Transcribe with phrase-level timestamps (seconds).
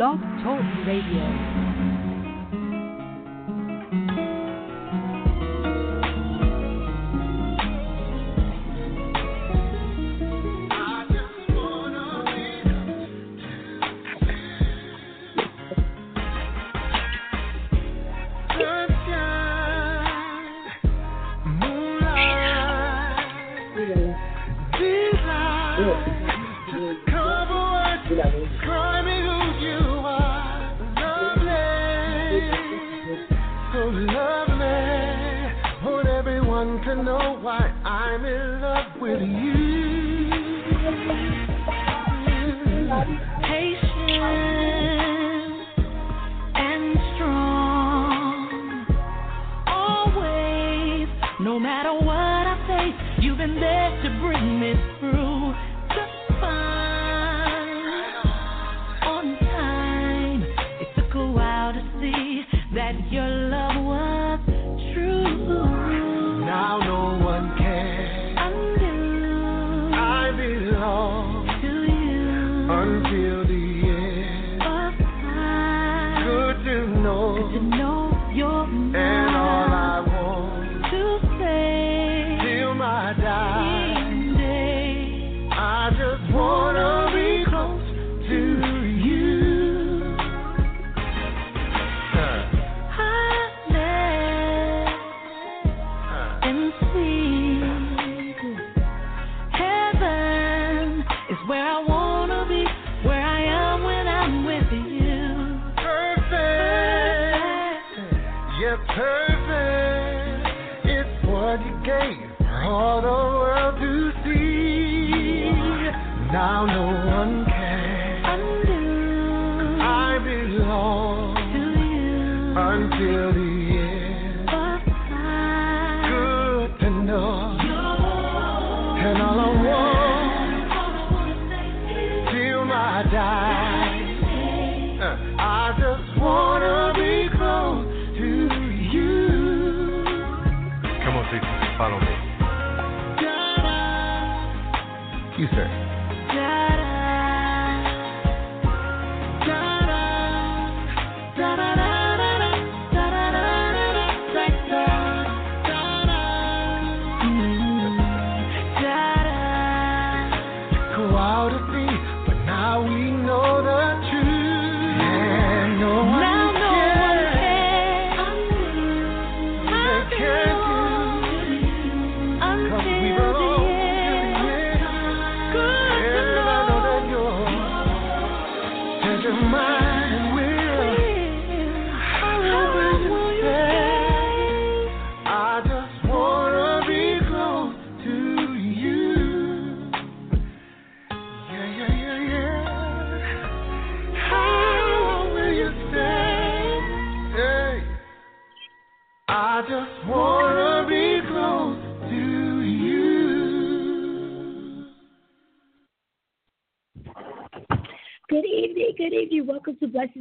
[0.00, 1.79] Blog Talk Radio.
[39.26, 39.59] you.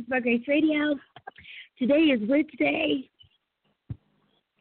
[0.09, 0.96] By Grace Radio.
[1.78, 3.09] Today is Wednesday,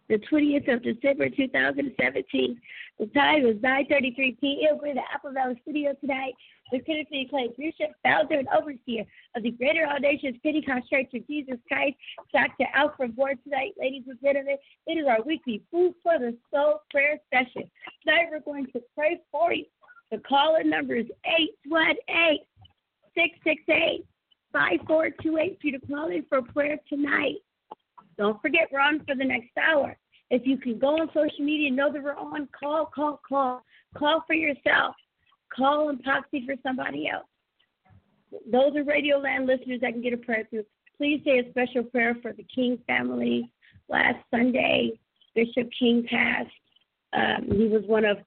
[0.09, 2.61] the 20th of December 2017.
[2.99, 4.79] The time is 9.33 p.m.
[4.81, 6.35] We're in the Apple Valley studio tonight
[6.71, 9.05] with Kenneth Clay Bishop, founder and overseer
[9.35, 11.97] of the Greater All Nations Pentecost Church of Jesus Christ.
[12.33, 12.67] Dr.
[12.75, 14.57] Alfred Ward tonight, ladies and gentlemen.
[14.87, 17.71] It is our weekly Food for the Soul prayer session.
[18.05, 19.65] Tonight we're going to pray for you.
[20.11, 22.41] The caller number is 818
[23.15, 24.07] 668
[24.53, 27.37] 5428 for you to call in for prayer tonight.
[28.17, 29.97] Don't forget, we're on for the next hour.
[30.31, 33.63] If you can go on social media, know that we're on, call, call, call.
[33.97, 34.95] Call for yourself.
[35.55, 37.27] Call and proxy for somebody else.
[38.51, 40.65] Those are Radio Land listeners that can get a prayer through.
[40.97, 43.51] Please say a special prayer for the King family.
[43.89, 44.99] Last Sunday,
[45.35, 46.51] Bishop King passed.
[47.15, 48.19] Um, he was one of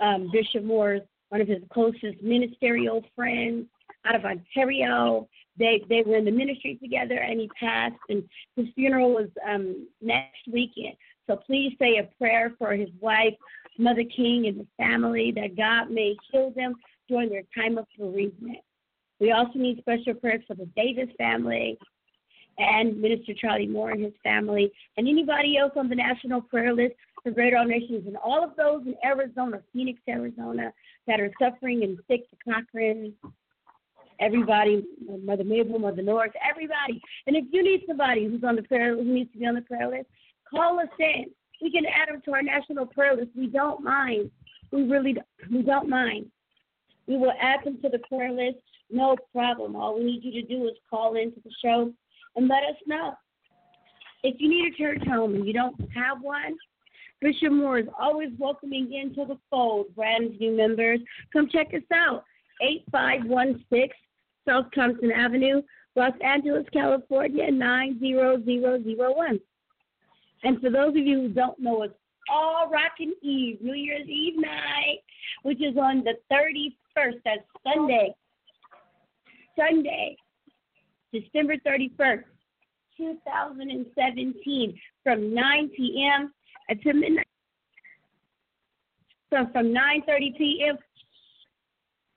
[0.00, 3.66] um, Bishop Moore's, one of his closest ministerial friends.
[4.04, 5.28] Out of Ontario.
[5.58, 7.96] They they were in the ministry together, and he passed.
[8.08, 8.22] And
[8.56, 10.94] his funeral was um, next weekend.
[11.28, 13.34] So please say a prayer for his wife,
[13.78, 16.74] Mother King, and the family that God may heal them
[17.08, 18.58] during their time of bereavement.
[19.20, 21.78] We also need special prayers for the Davis family
[22.58, 26.94] and Minister Charlie Moore and his family, and anybody else on the national prayer list
[27.22, 30.72] for Greater All Nations, and all of those in Arizona, Phoenix, Arizona,
[31.06, 33.14] that are suffering and sick, the Cochran,
[34.20, 34.84] everybody,
[35.24, 37.00] Mother Mabel, Mother Norris, everybody.
[37.26, 39.62] And if you need somebody who's on the prayer who needs to be on the
[39.62, 40.06] prayer list,
[40.48, 41.26] call us in.
[41.62, 43.30] We can add them to our national prayer list.
[43.36, 44.30] We don't mind.
[44.70, 46.30] We really don't, we don't mind.
[47.06, 48.58] We will add them to the prayer list.
[48.90, 49.76] No problem.
[49.76, 51.92] All we need you to do is call into the show
[52.36, 53.14] and let us know.
[54.22, 56.56] If you need a church home and you don't have one,
[57.20, 61.00] Bishop Moore is always welcoming into the fold brand new members.
[61.32, 62.24] Come check us out.
[62.62, 63.90] 8516
[64.48, 65.62] South Compton Avenue,
[65.96, 69.40] Los Angeles, California, 90001.
[70.42, 71.94] And for those of you who don't know, it's
[72.30, 75.00] All Rockin' Eve, New Year's Eve night,
[75.42, 77.20] which is on the 31st.
[77.24, 78.14] That's Sunday.
[79.58, 80.16] Sunday,
[81.12, 82.24] December 31st,
[82.96, 86.32] 2017, from 9 p.m.
[86.68, 87.26] until midnight.
[89.30, 90.78] So from 9:30 p.m.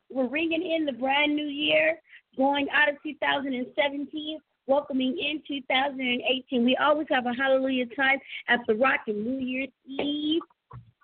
[0.10, 2.00] We're ringing in the brand new year,
[2.38, 6.64] going out of 2017, welcoming in 2018.
[6.64, 10.42] We always have a hallelujah time at the Rockin' New Year's Eve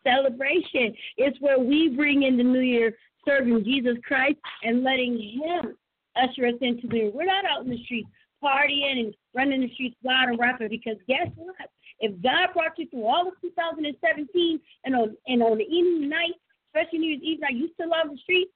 [0.03, 0.93] celebration.
[1.17, 2.93] It's where we bring in the new year,
[3.25, 5.75] serving Jesus Christ and letting Him
[6.15, 7.11] usher us into the year.
[7.13, 8.09] We're not out in the streets
[8.43, 11.69] partying and running the streets wild and rapping because guess what?
[11.99, 16.35] If God brought you through all of 2017 and on and on the evening night,
[16.67, 18.47] especially New Year's Eve night, you still on the street,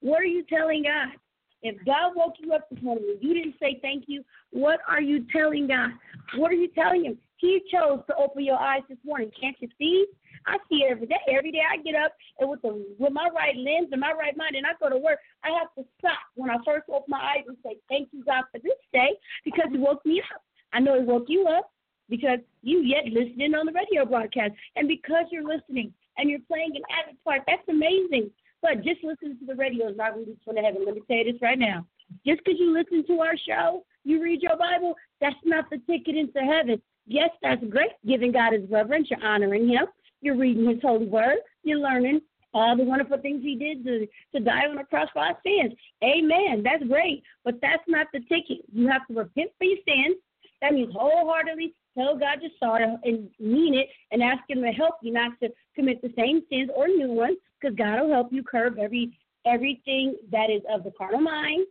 [0.00, 1.14] what are you telling God?
[1.62, 5.00] If God woke you up this morning and you didn't say thank you, what are
[5.00, 5.90] you telling God?
[6.36, 7.18] What are you telling Him?
[7.38, 9.30] He chose to open your eyes this morning.
[9.40, 10.06] Can't you see?
[10.46, 11.16] I see it every day.
[11.28, 14.36] Every day I get up and with the with my right lens and my right
[14.36, 17.18] mind and I go to work, I have to stop when I first open my
[17.18, 19.10] eyes and say, Thank you, God, for this day
[19.44, 20.42] because He woke me up.
[20.72, 21.70] I know He woke you up
[22.08, 24.52] because you yet listening on the radio broadcast.
[24.76, 28.30] And because you're listening and you're playing an active part, that's amazing.
[28.62, 30.82] But just listening to the radio is not really going to heaven.
[30.84, 31.86] Let me you this right now.
[32.26, 36.16] Just because you listen to our show, you read your Bible, that's not the ticket
[36.16, 36.80] into heaven.
[37.06, 39.86] Yes, that's great, giving God his reverence, you're honoring him,
[40.20, 42.20] you're reading his holy word, you're learning
[42.54, 45.74] all the wonderful things he did to, to die on the cross for our sins.
[46.02, 46.62] Amen.
[46.62, 47.22] That's great.
[47.44, 48.64] But that's not the ticket.
[48.72, 50.16] You have to repent for your sins.
[50.60, 54.94] That means wholeheartedly tell God you're sorry and mean it and ask him to help
[55.02, 58.42] you not to commit the same sins or new ones because God will help you
[58.42, 61.66] curb every everything that is of the carnal mind.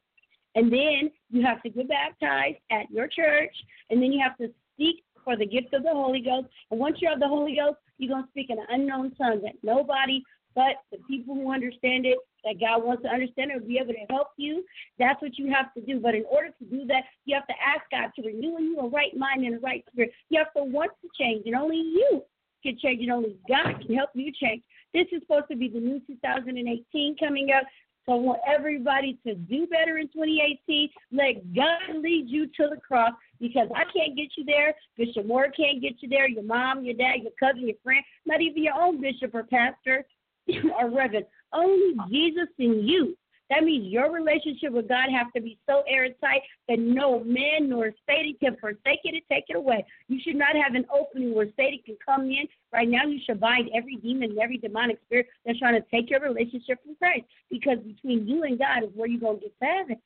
[0.56, 3.56] And then you have to get baptized at your church,
[3.89, 6.48] and then you have to seek for the gift of the Holy Ghost.
[6.72, 9.42] And once you have the Holy Ghost, you're going to speak in an unknown tongue
[9.44, 10.24] that nobody
[10.57, 13.94] but the people who understand it, that God wants to understand it, will be able
[13.94, 14.66] to help you.
[14.98, 16.00] That's what you have to do.
[16.00, 18.80] But in order to do that, you have to ask God to renew in you
[18.80, 20.13] a right mind and a right spirit.
[20.30, 22.24] You have to want to change, and only you
[22.63, 24.63] can change, and only God can help you change.
[24.94, 27.63] This is supposed to be the new 2018 coming up.
[28.06, 30.89] So I want everybody to do better in 2018.
[31.12, 34.73] Let God lead you to the cross because I can't get you there.
[34.97, 36.28] Bishop Moore can't get you there.
[36.30, 40.06] Your mom, your dad, your cousin, your friend, not even your own bishop or pastor
[40.80, 41.26] or reverend.
[41.52, 43.18] Only Jesus in you
[43.49, 47.92] that means your relationship with God has to be so airtight that no man nor
[48.07, 49.85] Satan can forsake it and take it away.
[50.09, 52.45] You should not have an opening where Satan can come in.
[52.73, 56.09] Right now, you should bind every demon and every demonic spirit that's trying to take
[56.09, 57.25] your relationship from Christ.
[57.49, 59.97] Because between you and God is where you're going to get heaven.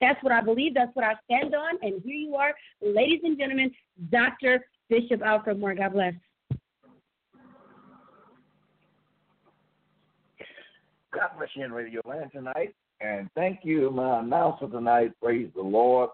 [0.00, 0.74] That's what I believe.
[0.74, 1.78] That's what I stand on.
[1.82, 3.70] And here you are, ladies and gentlemen,
[4.10, 4.64] Dr.
[4.88, 5.74] Bishop Alfred Moore.
[5.74, 6.14] God bless.
[11.12, 12.74] God bless you in Radio Land tonight.
[13.00, 15.12] And thank you, my announcer tonight.
[15.22, 16.10] Praise the Lord.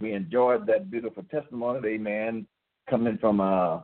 [0.00, 2.46] We enjoyed that beautiful testimony, amen,
[2.88, 3.80] coming from, uh,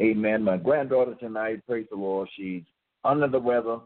[0.00, 1.64] amen, my granddaughter tonight.
[1.66, 2.28] Praise the Lord.
[2.36, 2.62] She's
[3.04, 3.78] under the weather.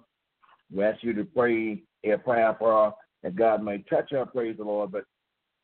[0.74, 4.56] We ask you to pray a prayer for her that God may touch her, praise
[4.56, 4.92] the Lord.
[4.92, 5.04] But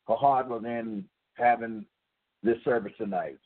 [0.08, 1.86] her heart was in having
[2.42, 3.38] this service tonight.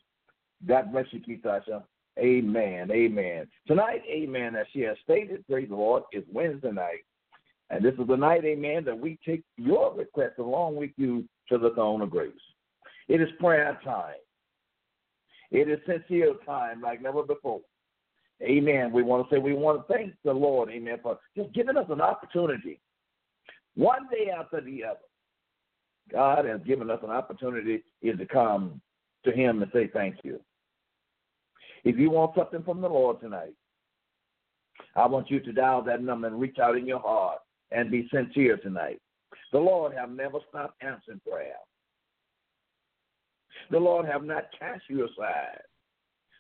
[0.67, 1.85] God bless you, Keisha.
[2.19, 2.91] Amen.
[2.91, 3.47] Amen.
[3.67, 7.05] Tonight, amen, as she has stated, praise the Lord, is Wednesday night.
[7.71, 11.59] And this is the night, amen, that we take your request along with you to
[11.59, 12.33] the throne of grace.
[13.09, 14.15] It is prayer time.
[15.51, 17.61] It is sincere time like never before.
[18.43, 18.93] Amen.
[18.93, 21.87] We want to say we want to thank the Lord, amen, for just giving us
[21.91, 22.81] an opportunity
[23.75, 24.99] one day after the other
[26.11, 28.81] God has given us an opportunity is to come
[29.25, 30.41] to Him and say thank you.
[31.85, 33.55] If you want something from the Lord tonight,
[34.97, 37.39] I want you to dial that number and reach out in your heart
[37.71, 39.01] and be sincere tonight.
[39.53, 41.57] The Lord have never stopped answering prayer.
[43.71, 45.61] The Lord have not cast you aside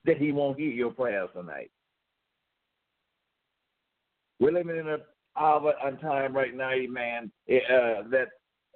[0.04, 1.70] that He won't hear your prayers tonight.
[4.40, 4.99] We're living in a
[5.38, 8.28] hour and time right now, amen, uh, that,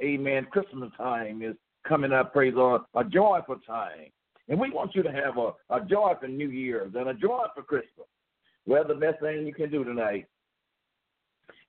[0.02, 1.56] amen, Christmas time is
[1.86, 4.10] coming up, praise Lord, a joyful time.
[4.48, 7.44] And we want you to have a, a joy for New Year's and a joy
[7.54, 8.06] for Christmas.
[8.66, 10.26] Well, the best thing you can do tonight,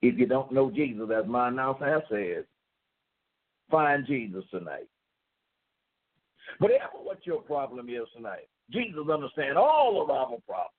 [0.04, 2.44] if you don't know Jesus, as my announcer said,
[3.72, 4.90] find Jesus tonight.
[6.60, 10.72] Whatever what your problem is tonight, Jesus understands all of our problems.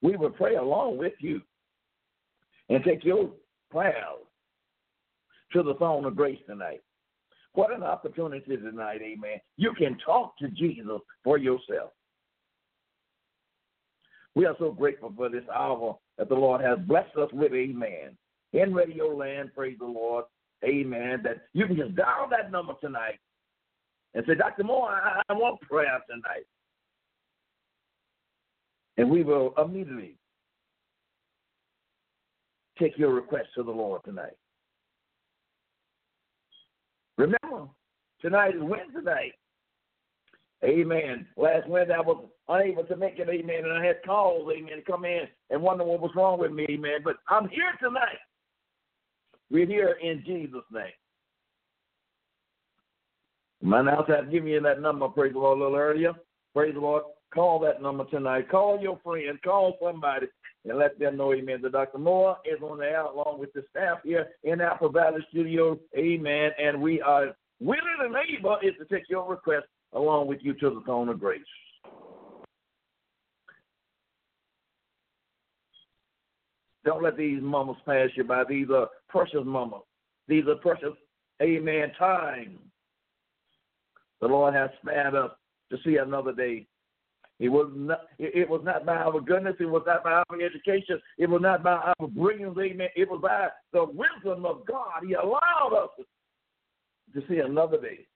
[0.00, 1.42] We will pray along with you
[2.70, 3.28] and take your
[3.70, 4.24] prayers
[5.52, 6.80] to the throne of grace tonight.
[7.52, 9.40] What an opportunity tonight, amen.
[9.58, 11.90] You can talk to Jesus for yourself.
[14.34, 18.16] We are so grateful for this hour that the Lord has blessed us with, amen.
[18.52, 20.24] In radio land, praise the Lord,
[20.64, 23.18] amen, that you can just dial that number tonight
[24.14, 24.64] and say, Dr.
[24.64, 26.46] Moore, I, I want prayer tonight.
[28.98, 30.16] And we will immediately
[32.78, 34.36] take your request to the Lord tonight.
[37.16, 37.68] Remember,
[38.20, 39.32] tonight is Wednesday night.
[40.64, 41.26] Amen.
[41.36, 44.82] Last Wednesday I was unable to make it, amen, and I had calls, amen, to
[44.82, 47.00] come in and wonder what was wrong with me, amen.
[47.04, 48.18] But I'm here tonight.
[49.50, 50.84] We're here in Jesus' name.
[53.60, 56.12] My announcer has given you that number, praise the Lord, a little earlier.
[56.54, 57.04] Praise the Lord.
[57.34, 58.50] Call that number tonight.
[58.50, 59.38] Call your friend.
[59.42, 60.26] Call somebody
[60.64, 61.98] and let them know, amen, that Dr.
[61.98, 66.50] Moore is on the air along with the staff here in Apple Valley Studio, amen.
[66.60, 70.70] And we are willing and able is to take your request along with you to
[70.70, 71.40] the throne of grace.
[76.84, 78.44] Don't let these moments pass you by.
[78.48, 79.86] These are precious moments.
[80.26, 80.96] These are precious,
[81.40, 82.58] amen, time.
[84.20, 85.30] The Lord has spared us
[85.70, 86.66] to see another day.
[87.40, 88.02] It was not.
[88.20, 89.56] It was not by our goodness.
[89.58, 91.00] It was not by our education.
[91.18, 92.56] It was not by our brilliance.
[92.56, 92.88] Amen.
[92.94, 95.02] It was by the wisdom of God.
[95.04, 96.06] He allowed us
[97.14, 98.06] to see another day.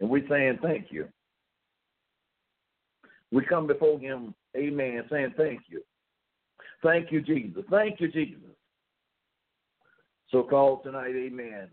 [0.00, 1.08] And we're saying thank you.
[3.30, 5.82] We come before Him, Amen, saying thank you.
[6.82, 7.62] Thank you, Jesus.
[7.70, 8.40] Thank you, Jesus.
[10.30, 11.68] So call tonight, Amen.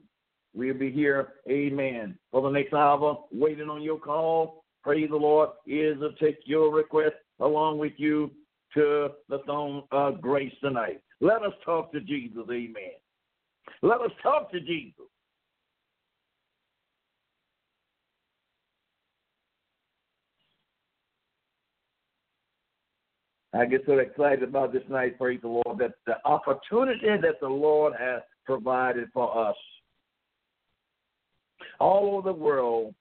[0.54, 4.64] We'll be here, Amen, for the next hour, waiting on your call.
[4.84, 5.50] Praise the Lord.
[5.66, 8.32] Is to take your request along with you
[8.74, 11.02] to the throne of grace tonight.
[11.20, 12.98] Let us talk to Jesus, Amen.
[13.82, 15.07] Let us talk to Jesus.
[23.58, 27.48] I get so excited about this night, praise the Lord, that the opportunity that the
[27.48, 29.56] Lord has provided for us
[31.80, 32.94] all over the world,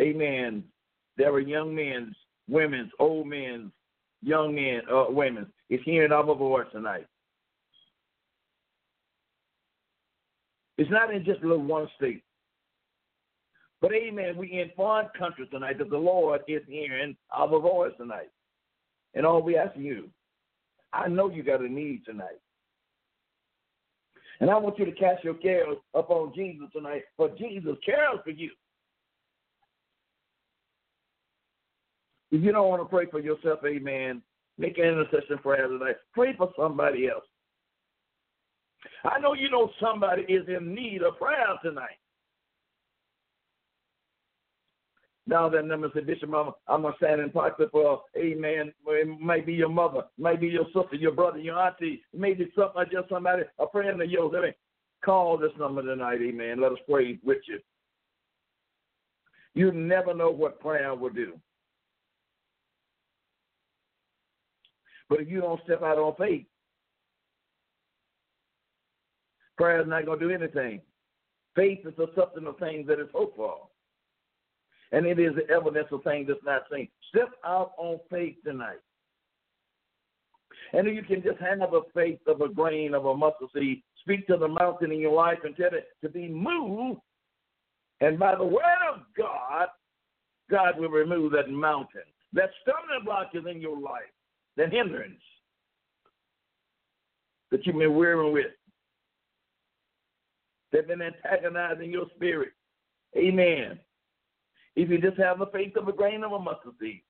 [0.00, 0.64] amen,
[1.16, 2.14] there are young men,
[2.48, 3.70] women, old men,
[4.22, 7.06] young men, uh, women, is hearing our voice tonight.
[10.78, 12.22] It's not in just little one state.
[13.80, 18.30] But amen, we in foreign countries tonight that the Lord is hearing our voice tonight.
[19.18, 20.08] And all we ask you,
[20.92, 22.38] I know you got a need tonight.
[24.40, 28.30] And I want you to cast your cares upon Jesus tonight, for Jesus cares for
[28.30, 28.50] you.
[32.30, 34.22] If you don't want to pray for yourself, amen,
[34.56, 35.96] make an intercession prayer tonight.
[36.14, 37.24] Pray for somebody else.
[39.04, 41.98] I know you know somebody is in need of prayer tonight.
[45.28, 48.72] Now that number said, Bishop, I'm, I'm stand in pocket for, amen.
[48.86, 52.82] It might be your mother, might be your sister, your brother, your auntie, maybe something,
[52.90, 54.32] just somebody, a friend of yours.
[54.32, 54.56] Let
[55.04, 56.62] call this number tonight, amen.
[56.62, 57.58] Let us pray with you.
[59.52, 61.38] You never know what prayer will do.
[65.10, 66.46] But if you don't step out on faith,
[69.58, 70.80] prayer is not going to do anything.
[71.54, 73.67] Faith is the substance of things that is hoped for
[74.92, 76.88] and it is the evidence of things that's not seen.
[77.10, 78.78] Step out on faith tonight.
[80.72, 83.82] And you can just have the faith of a grain of a mustard seed.
[84.00, 87.00] Speak to the mountain in your life and tell it to be moved.
[88.00, 89.68] And by the word of God,
[90.50, 92.02] God will remove that mountain.
[92.32, 94.12] That stumbling block is in your life,
[94.56, 95.20] that hindrance
[97.50, 98.46] that you've been wearing with.
[100.70, 102.50] that's been antagonizing your spirit.
[103.16, 103.78] Amen.
[104.78, 107.02] If you just have the faith of a grain of a mustard seed,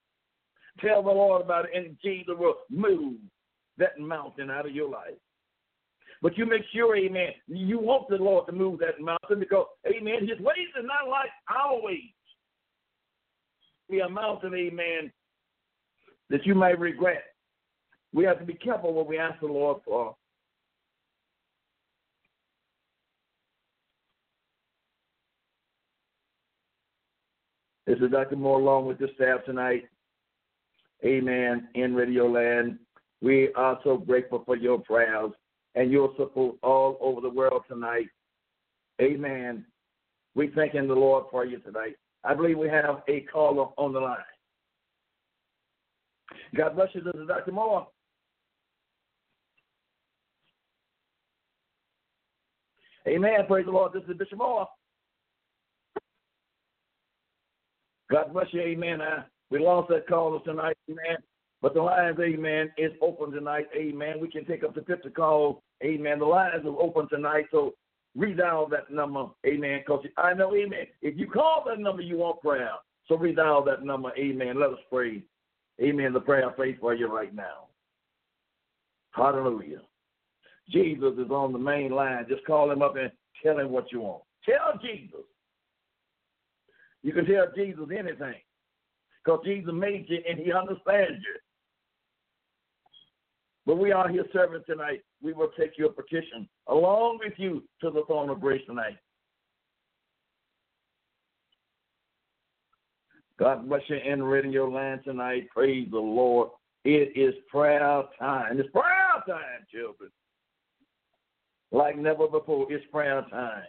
[0.80, 3.16] tell the Lord about it, and Jesus will move
[3.76, 5.18] that mountain out of your life.
[6.22, 10.26] But you make sure, amen, you want the Lord to move that mountain because, amen,
[10.26, 12.14] his ways are not like our ways.
[13.90, 15.12] Be a mountain, amen,
[16.30, 17.24] that you may regret.
[18.14, 20.16] We have to be careful what we ask the Lord for.
[27.88, 28.36] This is Dr.
[28.36, 29.88] Moore along with the staff tonight.
[31.06, 31.68] Amen.
[31.74, 32.78] In Radio Land.
[33.22, 35.30] We are so grateful for your prayers
[35.74, 38.08] and your support all over the world tonight.
[39.00, 39.64] Amen.
[40.34, 41.94] We thanking the Lord for you tonight.
[42.24, 44.18] I believe we have a caller on the line.
[46.54, 47.00] God bless you.
[47.00, 47.52] This is Dr.
[47.52, 47.86] Moore.
[53.06, 53.46] Amen.
[53.48, 53.94] Praise the Lord.
[53.94, 54.68] This is Bishop Moore.
[58.10, 58.60] God bless you.
[58.60, 59.00] Amen.
[59.50, 60.76] We lost that caller tonight.
[60.90, 61.18] Amen.
[61.60, 63.66] But the lines, amen, is open tonight.
[63.76, 64.20] Amen.
[64.20, 65.60] We can take up to 50 calls.
[65.82, 66.20] Amen.
[66.20, 67.46] The lines are open tonight.
[67.50, 67.74] So
[68.16, 69.26] redial that number.
[69.46, 69.80] Amen.
[69.84, 70.86] Because I know, amen.
[71.02, 72.70] If you call that number, you want prayer.
[73.08, 74.12] So redial that number.
[74.16, 74.60] Amen.
[74.60, 75.22] Let us pray.
[75.82, 76.12] Amen.
[76.12, 77.66] The prayer of faith for you right now.
[79.12, 79.80] Hallelujah.
[80.70, 82.26] Jesus is on the main line.
[82.28, 83.10] Just call him up and
[83.42, 84.22] tell him what you want.
[84.44, 85.24] Tell Jesus.
[87.02, 88.34] You can tell Jesus anything
[89.24, 91.36] because Jesus made you and he understands you.
[93.66, 95.02] But we are here serving tonight.
[95.22, 98.96] We will take your petition along with you to the throne of grace tonight.
[103.38, 105.48] God bless you in radio land tonight.
[105.54, 106.48] Praise the Lord.
[106.84, 108.58] It is prayer time.
[108.58, 110.10] It's prayer time, children.
[111.70, 113.64] Like never before, it's prayer time.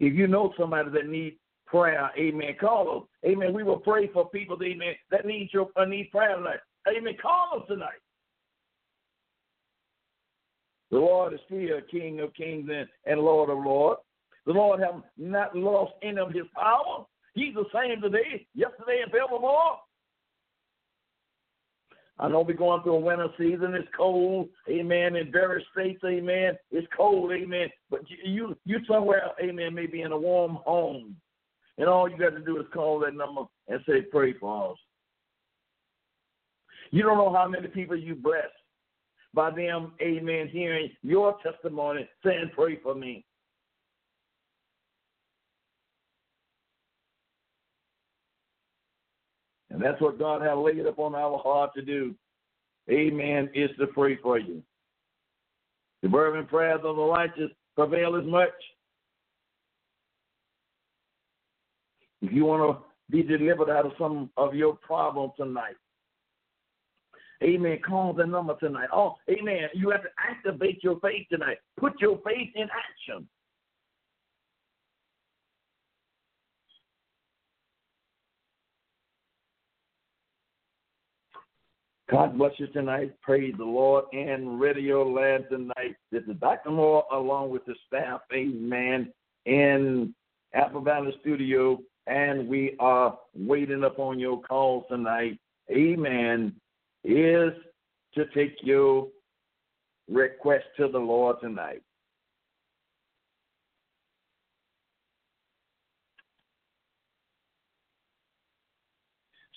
[0.00, 1.36] If you know somebody that needs
[1.66, 3.30] prayer, amen, call them.
[3.30, 3.52] Amen.
[3.52, 6.60] We will pray for people, amen, that need your uh, need prayer tonight.
[6.88, 7.14] Amen.
[7.20, 8.00] Call us tonight.
[10.90, 14.00] The Lord is still King of kings and, and Lord of lords.
[14.46, 17.04] The Lord have not lost any of his power.
[17.34, 19.76] He's the same today, yesterday, and forevermore.
[22.20, 23.74] I know we're going through a winter season.
[23.74, 25.16] It's cold, amen.
[25.16, 26.52] In various states, amen.
[26.70, 27.68] It's cold, amen.
[27.90, 31.16] But you, you somewhere, amen, maybe in a warm home,
[31.78, 34.78] and all you got to do is call that number and say, "Pray for us."
[36.90, 38.50] You don't know how many people you bless
[39.32, 43.24] by them, amen, hearing your testimony, saying, Pray for me.
[49.70, 52.14] And that's what God has laid upon our heart to do.
[52.90, 54.62] Amen, is to pray for you.
[56.02, 58.48] The fervent prayers of the righteous prevail as much.
[62.22, 65.76] If you want to be delivered out of some of your problems tonight,
[67.42, 67.78] Amen.
[67.86, 68.88] Call the number tonight.
[68.92, 69.68] Oh, amen.
[69.74, 71.56] You have to activate your faith tonight.
[71.78, 73.26] Put your faith in action.
[82.10, 83.14] God bless you tonight.
[83.22, 85.94] Praise the Lord and Radio Land tonight.
[86.10, 86.70] This is Dr.
[86.70, 88.22] Moore along with the staff.
[88.32, 89.12] Amen.
[89.46, 90.12] In
[90.52, 91.78] Apple Valley Studio.
[92.08, 95.38] And we are waiting upon your calls tonight.
[95.70, 96.52] Amen
[97.04, 97.52] is
[98.14, 99.06] to take your
[100.08, 101.82] request to the Lord tonight.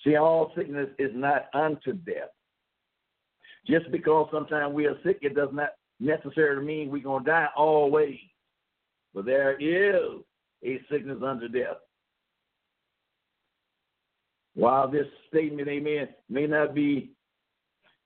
[0.04, 2.30] See, all sickness is not unto death.
[3.66, 7.48] Just because sometimes we are sick, it does not necessarily mean we're going to die
[7.56, 8.18] always.
[9.14, 10.20] But there is
[10.64, 11.78] a sickness unto death.
[14.54, 17.10] While this statement, amen, may not be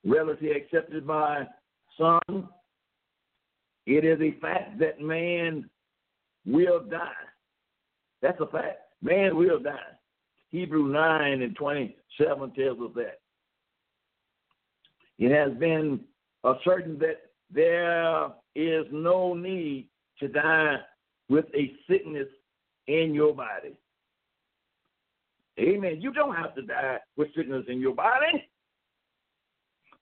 [0.05, 1.47] relatively accepted by
[1.99, 2.49] some.
[3.87, 5.69] It is a fact that man
[6.47, 7.09] will die.
[8.23, 8.81] That's a fact.
[9.03, 9.79] Man will die.
[10.51, 13.21] Hebrew 9 and 27 tells us that.
[15.19, 16.01] It has been
[16.45, 19.89] ascertained that there is no need
[20.21, 20.77] to die
[21.29, 22.29] with a sickness
[22.87, 23.75] in your body.
[25.59, 26.01] Amen.
[26.01, 28.49] You don't have to die with sickness in your body.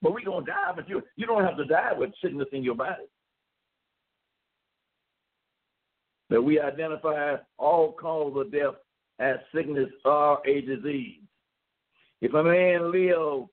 [0.03, 2.63] But we're going to die, but you, you don't have to die with sickness in
[2.63, 3.05] your body.
[6.29, 8.75] That we identify all causes of death
[9.19, 11.21] as sickness or a disease.
[12.21, 13.49] If a man lives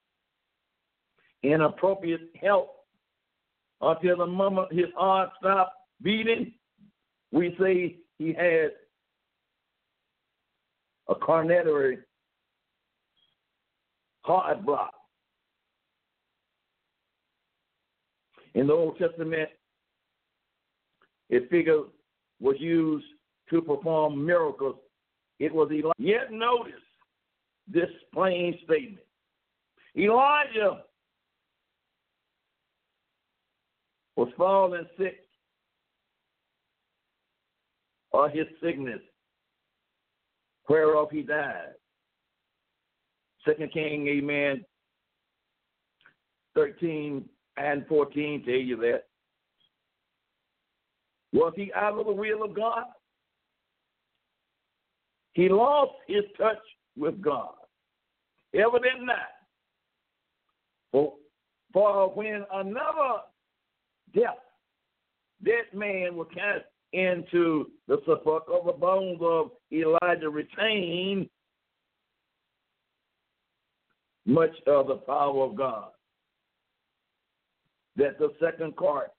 [1.43, 2.69] in appropriate health
[3.81, 6.53] until the moment his heart stopped beating,
[7.31, 8.71] we say he had
[11.09, 11.99] a coronary
[14.21, 14.93] heart block.
[18.55, 19.49] In the Old Testament,
[21.31, 21.81] a figure
[22.39, 23.05] was used
[23.49, 24.75] to perform miracles.
[25.39, 25.93] It was Elijah.
[25.97, 26.73] Yet notice
[27.67, 29.05] this plain statement.
[29.97, 30.83] Elijah
[34.15, 35.19] was falling sick
[38.11, 39.01] or his sickness,
[40.69, 41.73] whereof he died.
[43.45, 44.63] Second King, amen,
[46.55, 49.03] 13 and 14 tell you that.
[51.33, 52.85] Was he out of the will of God?
[55.33, 56.59] He lost his touch
[56.95, 57.55] with God.
[58.53, 59.17] Evident not.
[60.91, 61.13] For,
[61.73, 63.21] for when another
[64.15, 64.37] death,
[65.43, 71.27] that man was cast into the sepulchre the bones of Elijah retained
[74.25, 75.89] much of the power of God.
[77.95, 79.11] That the second cart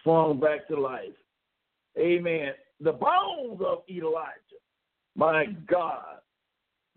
[0.00, 1.14] sprung back to life.
[1.98, 2.52] Amen.
[2.80, 4.58] The bones of Elijah,
[5.16, 6.18] my God,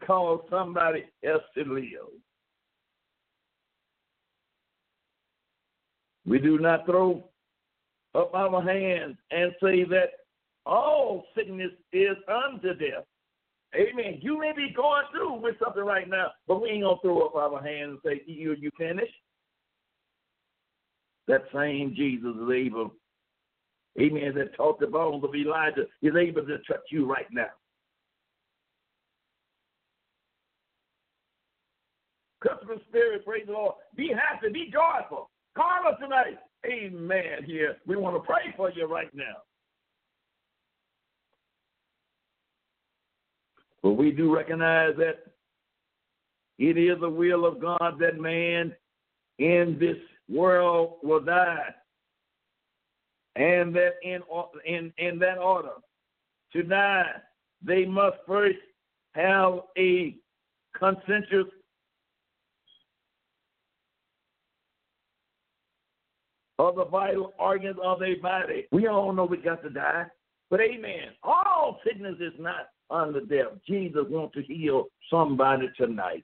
[0.05, 2.11] caused somebody else to live.
[6.31, 7.25] We do not throw
[8.15, 10.11] up our hands and say that
[10.65, 13.03] all sickness is unto death.
[13.75, 14.19] Amen.
[14.21, 17.35] You may be going through with something right now, but we ain't gonna throw up
[17.35, 19.13] our hands and say, "You, you finished."
[21.27, 22.95] That same Jesus is able,
[23.99, 24.33] Amen.
[24.35, 27.51] That taught the bones of Elijah is able to touch you right now.
[32.39, 33.75] Customer spirit, praise the Lord.
[33.97, 35.30] Be happy, be joyful.
[35.55, 36.37] Call us tonight.
[36.65, 37.43] Amen.
[37.45, 39.37] Here, we want to pray for you right now.
[43.83, 45.25] But we do recognize that
[46.59, 48.73] it is the will of God that man
[49.39, 49.97] in this
[50.29, 51.73] world will die.
[53.35, 54.21] And that in,
[54.65, 55.69] in, in that order
[56.53, 57.11] to die,
[57.63, 58.59] they must first
[59.13, 60.15] have a
[60.77, 61.47] consensus
[66.67, 68.67] of the vital organs of their body.
[68.71, 70.05] We all know we got to die.
[70.49, 71.15] But amen.
[71.23, 73.57] All sickness is not unto death.
[73.67, 76.23] Jesus wants to heal somebody tonight.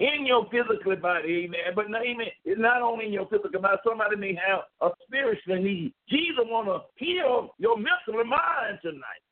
[0.00, 1.72] In your physical body, amen.
[1.74, 3.78] But amen, it's not only in your physical body.
[3.86, 5.94] Somebody may have a spiritual need.
[6.08, 9.23] Jesus want to heal your mental mind tonight.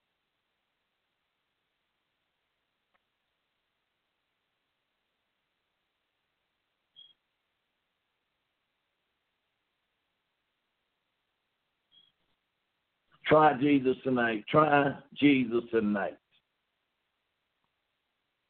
[13.32, 14.44] Try Jesus tonight.
[14.50, 16.18] Try Jesus tonight.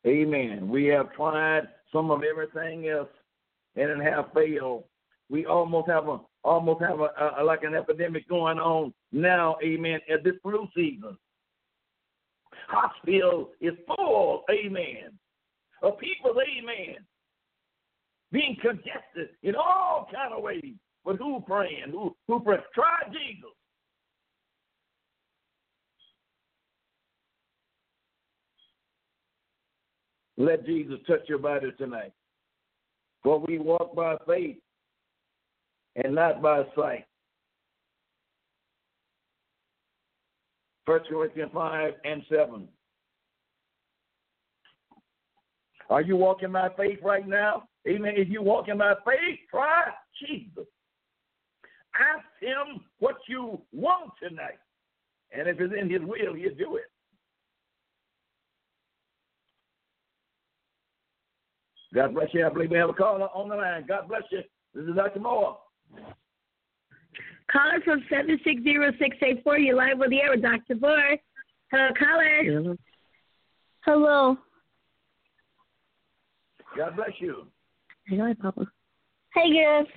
[0.05, 0.69] Amen.
[0.69, 3.09] We have tried some of everything else
[3.77, 4.83] and it have failed.
[5.31, 9.55] We almost have a almost have a, a like an epidemic going on now.
[9.63, 10.01] Amen.
[10.13, 11.17] At this flu season,
[12.67, 14.43] hospital is full.
[14.51, 15.17] Amen.
[15.83, 16.35] Of people.
[16.59, 16.97] Amen.
[18.33, 20.75] Being congested in all kind of ways.
[21.05, 21.93] But who praying?
[21.93, 22.63] Who who praying?
[22.75, 23.53] Try Jesus.
[30.37, 32.13] Let Jesus touch your body tonight.
[33.23, 34.57] For we walk by faith
[35.97, 37.05] and not by sight.
[40.87, 42.69] First Corinthians 5 and 7.
[45.91, 47.65] Are you walking by faith right now?
[47.87, 48.15] Amen.
[48.17, 49.85] If you walking by faith, try
[50.19, 50.67] Jesus.
[51.95, 54.59] Ask him what you want tonight.
[55.37, 56.92] And if it's in his will, he'll do it.
[61.95, 62.47] God bless you.
[62.47, 63.85] I believe we have a caller on the line.
[63.87, 64.41] God bless you.
[64.75, 65.21] This is Dr.
[65.21, 65.59] Moore.
[67.51, 69.59] Caller from 760684.
[69.59, 70.77] You're live with the air with Dr.
[70.81, 71.17] Moore.
[71.71, 72.45] Hello, caller.
[72.45, 72.77] Hello.
[73.85, 74.37] Hello.
[76.77, 77.47] God bless you.
[78.07, 78.67] Hey, hi, Papa.
[79.35, 79.89] Hey, Griff.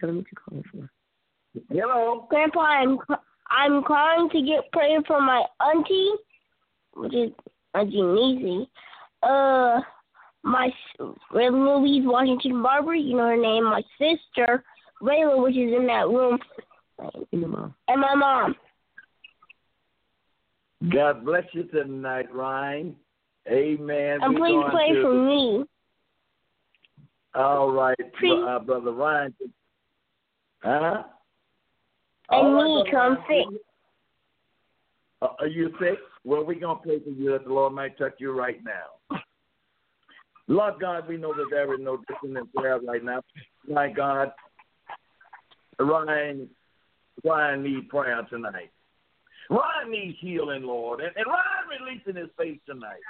[0.00, 0.90] Tell me what you're calling for.
[1.70, 2.26] Hello.
[2.28, 2.98] Grandpa, I'm
[3.50, 6.12] I'm calling to get prayer for my auntie,
[6.94, 7.30] which is
[7.74, 8.66] Auntie Niecy.
[9.24, 9.80] Uh,
[10.42, 10.70] my
[11.32, 13.64] Louise Washington Barber, you know her name.
[13.64, 14.62] My sister
[15.02, 16.38] Rayla, which is in that room,
[16.98, 17.74] and your mom.
[17.88, 18.54] And my mom.
[20.92, 22.94] God bless you tonight, Ryan.
[23.48, 24.18] Amen.
[24.22, 25.02] And please pray to...
[25.02, 25.64] for me.
[27.34, 28.44] All right, Please.
[28.46, 29.34] uh, brother Ryan.
[30.62, 31.02] Huh?
[32.30, 33.50] And All right, need Brother come Ryan.
[33.52, 33.60] sick.
[35.20, 35.98] Uh, are you sick?
[36.24, 39.18] Well, we're going to pray for you that the Lord might touch you right now.
[40.48, 43.20] Lord God, we know that there is no in prayer right now.
[43.68, 44.32] My God,
[45.78, 46.48] Ryan,
[47.24, 48.70] Ryan needs prayer tonight.
[49.50, 51.00] Ryan needs healing, Lord.
[51.00, 53.00] And, and Ryan releasing his faith tonight.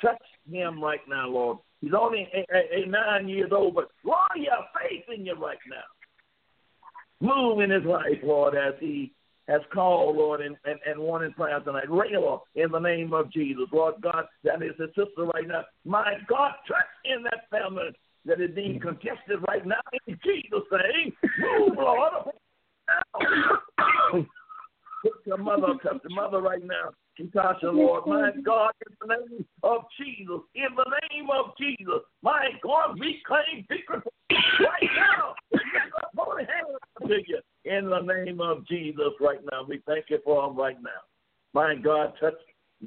[0.00, 1.58] Touch him right now, Lord.
[1.80, 5.58] He's only a, a nine years old, but Lord, you have faith in you right
[5.68, 7.26] now.
[7.26, 9.12] Move in his life, Lord, as he
[9.48, 11.88] has called, Lord, and, and, and wanted prayer tonight.
[11.88, 13.64] Rayla, in the name of Jesus.
[13.72, 15.64] Lord God, that is his sister right now.
[15.84, 17.90] My God, touch in that family
[18.24, 19.80] that is being contested right now.
[20.06, 22.12] In Jesus' name, move, Lord.
[25.04, 26.90] Touch your mother, touch the mother right now.
[27.18, 32.48] Natasha, Lord, my God, in the name of Jesus, in the name of Jesus, my
[32.62, 34.02] God, we claim victory
[34.60, 35.34] right now.
[36.16, 39.64] Put a hand to you in the name of Jesus right now.
[39.68, 41.02] We thank you for him right now.
[41.52, 42.34] My God, touch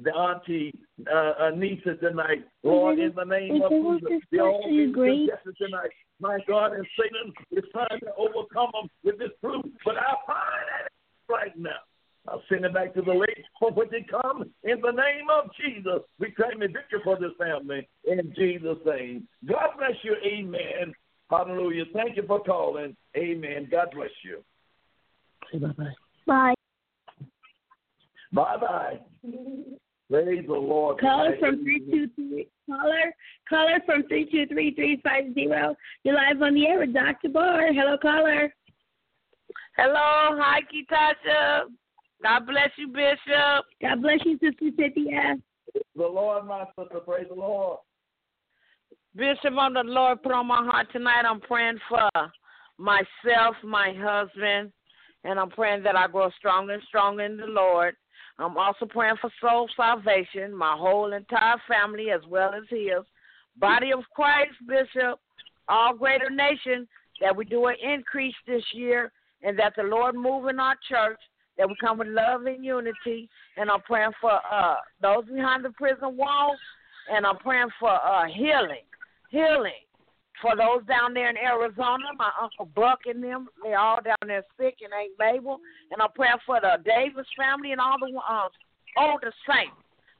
[0.02, 0.72] the auntie
[1.10, 4.22] uh, Anissa tonight, Lord, in the name of Jesus.
[4.30, 5.30] The all person you great?
[5.58, 5.90] tonight.
[6.20, 10.86] My God, and Satan is trying to overcome them with this fruit, but I find
[10.86, 11.80] it right now.
[12.30, 14.42] I'll send it back to the lake for when they come.
[14.64, 17.88] In the name of Jesus, we claim a victory for this family.
[18.04, 19.26] In Jesus' name.
[19.46, 20.16] God bless you.
[20.24, 20.92] Amen.
[21.30, 21.84] Hallelujah.
[21.92, 22.96] Thank you for calling.
[23.16, 23.68] Amen.
[23.70, 24.42] God bless you.
[25.60, 25.74] Bye.
[26.26, 26.54] Bye.
[28.32, 28.56] Bye bye.
[28.60, 29.00] Bye.
[30.10, 31.00] Praise the Lord.
[31.00, 32.48] Caller from three two three.
[32.66, 33.14] Caller,
[33.48, 35.76] caller from three two three three five zero.
[36.02, 37.28] You're live on the air with Dr.
[37.28, 37.72] Barr.
[37.72, 38.52] Hello, caller.
[39.76, 41.64] Hello, hi, Kitasha.
[42.22, 43.64] God bless you, Bishop.
[43.80, 45.36] God bless you, Sister Cynthia.
[45.74, 47.00] The Lord, my sister.
[47.00, 47.78] Praise the Lord.
[49.14, 51.24] Bishop, on the Lord put on my heart tonight.
[51.28, 52.08] I'm praying for
[52.78, 54.72] myself, my husband,
[55.24, 57.96] and I'm praying that I grow stronger and stronger in the Lord.
[58.38, 63.04] I'm also praying for soul salvation, my whole entire family as well as his.
[63.58, 65.18] Body of Christ, Bishop,
[65.68, 66.86] all greater nation,
[67.20, 69.10] that we do an increase this year
[69.42, 71.18] and that the Lord move in our church,
[71.58, 73.28] that we come with love and unity.
[73.56, 76.58] And I'm praying for uh, those behind the prison walls,
[77.12, 78.86] and I'm praying for uh, healing,
[79.30, 79.72] healing
[80.40, 84.44] for those down there in Arizona, my Uncle Buck and them, they all down there
[84.58, 85.58] sick and ain't Mabel.
[85.90, 88.48] And I'm praying for the Davis family and all the uh,
[88.96, 89.76] older saints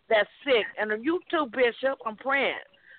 [0.09, 0.67] that's sick.
[0.79, 2.55] And you too, Bishop, I'm praying.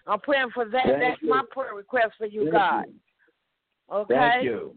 [0.07, 0.85] I'm praying for that.
[0.85, 1.29] Thank that's you.
[1.29, 2.85] my prayer request for you, Thank God.
[2.87, 3.95] you.
[3.95, 4.13] Okay?
[4.13, 4.75] Thank you.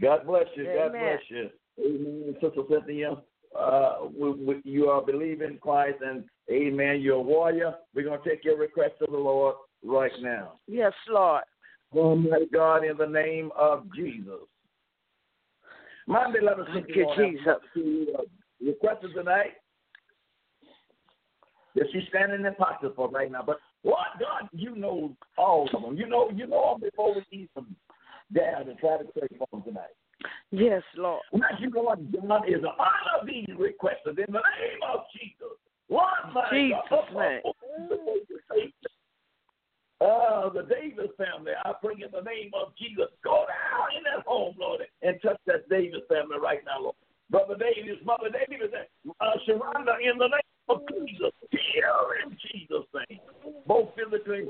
[0.00, 0.64] God bless you.
[0.64, 1.50] God bless you.
[1.84, 2.34] Amen.
[2.40, 3.16] Sister Cynthia,
[3.58, 7.00] uh, we, we, you are believing Christ, and amen.
[7.00, 7.74] You're a warrior.
[7.94, 10.54] We're going to take your request to the Lord right now.
[10.66, 11.42] Yes, Lord.
[11.94, 14.40] Almighty God, in the name of Jesus.
[16.06, 17.46] My beloved Thank sister, you, Jesus.
[17.46, 19.52] uh, tonight
[21.74, 23.42] that she's standing in pocket for right now.
[23.46, 25.96] But Lord God, you know all of them.
[25.96, 27.76] You know, you know them before we eat them
[28.34, 29.94] down and try to pray for them tonight.
[30.50, 31.22] Yes, Lord.
[31.32, 35.54] Now you know what God is honor these requests in the name of Jesus.
[35.90, 37.42] My Jesus' name.
[40.00, 43.10] Uh, the Davis family, I bring in the name of Jesus.
[43.24, 46.96] Go down in that home, Lord, and touch that Davis family right now, Lord.
[47.30, 51.32] Brother Davis, Mother Davis, uh, Sharonda, in the name of Jesus.
[51.50, 53.20] Heal in Jesus' name.
[53.66, 54.48] Both physically,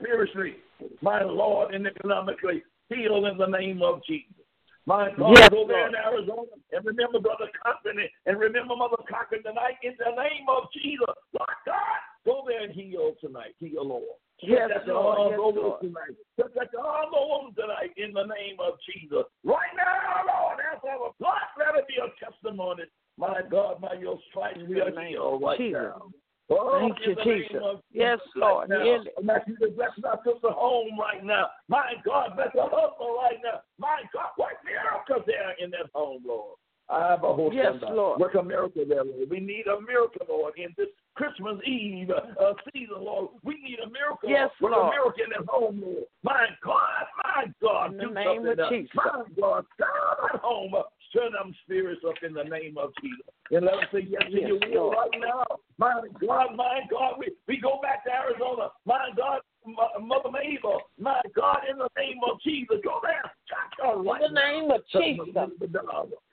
[0.00, 0.56] spiritually,
[1.00, 2.62] my Lord, and economically.
[2.88, 4.41] Heal in the name of Jesus.
[4.84, 6.42] My God, Yes, go there in Arizona
[6.72, 11.14] and remember Brother Cochran and remember Mother Cochran tonight in the name of Jesus.
[11.32, 13.54] Lord God, go there and heal tonight.
[13.60, 14.18] Heal, Lord.
[14.42, 15.30] Yes, Touch that Lord.
[15.30, 15.80] Yes, over Lord.
[15.82, 16.18] tonight.
[16.34, 19.22] Touch that arms over tonight in the name of Jesus.
[19.44, 21.46] Right now, Lord, that's our blood.
[21.58, 22.82] Let it be a testimony.
[23.16, 25.78] My God, by your stripes, we are In the name healed right Jesus.
[25.78, 26.10] now.
[26.50, 27.62] Oh, Thank you, Jesus.
[27.92, 28.68] Yes, Lord.
[28.70, 28.84] Right now.
[28.84, 29.14] Heal it.
[29.16, 31.46] And that you bless my sister home right now.
[31.68, 33.60] My God, bless her husband right now.
[33.78, 36.56] My God, what miracles there in that home, Lord.
[36.90, 37.76] I have a whole Yes.
[37.80, 38.20] Lord.
[38.20, 39.30] Work a miracle there, Lord.
[39.30, 43.30] We need a miracle, Lord, in this Christmas Eve uh, season, Lord.
[43.44, 44.28] We need a miracle.
[44.28, 44.88] Yes, Work Lord.
[44.88, 46.04] a miracle in that home, Lord.
[46.22, 48.70] My God, my God, In the do name something of.
[48.70, 48.90] Jesus.
[48.94, 49.86] My God, stir
[50.32, 50.74] that home
[51.12, 53.26] Stir them spirits up in the name of Jesus.
[53.50, 55.44] And let us say yes to Yes, your will right now.
[55.76, 58.70] My God, my God, we, we go back to Arizona.
[58.86, 63.30] My God, Mo- Mother Mabel, my God, in the name of Jesus, go there.
[63.78, 64.40] Her In right the now.
[64.52, 65.26] name of Touch Jesus.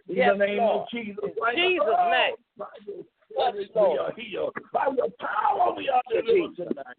[0.08, 0.82] In Yes, the name Lord.
[0.82, 1.26] of Jesus.
[1.42, 1.56] Right.
[1.58, 3.04] Jesus' Oh, name.
[3.38, 3.92] Yes, Lord.
[3.92, 4.54] We are healed.
[4.74, 6.96] By your power, we are delivered tonight.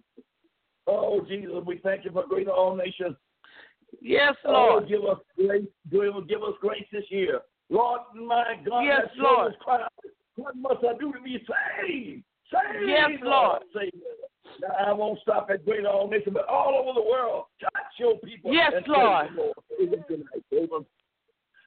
[0.87, 3.17] Oh, Jesus, we thank you for greater all nations.
[4.03, 4.89] Yes, Oh, Lord.
[4.89, 5.65] give us grace.
[5.91, 7.41] Give, give us grace this year.
[7.71, 9.53] Lord, my God, Yes, Lord.
[9.53, 9.59] is
[10.37, 12.23] What must I do to be saved?
[12.51, 13.63] Saved, Yes, Lord.
[13.75, 13.95] Saved.
[14.61, 18.19] Now, I won't stop at greater all nations, but all over the world, touch your
[18.19, 18.53] people.
[18.53, 19.29] Yes, Lord.
[19.35, 19.55] Lord.
[19.79, 20.45] Tonight.
[20.51, 20.69] Praise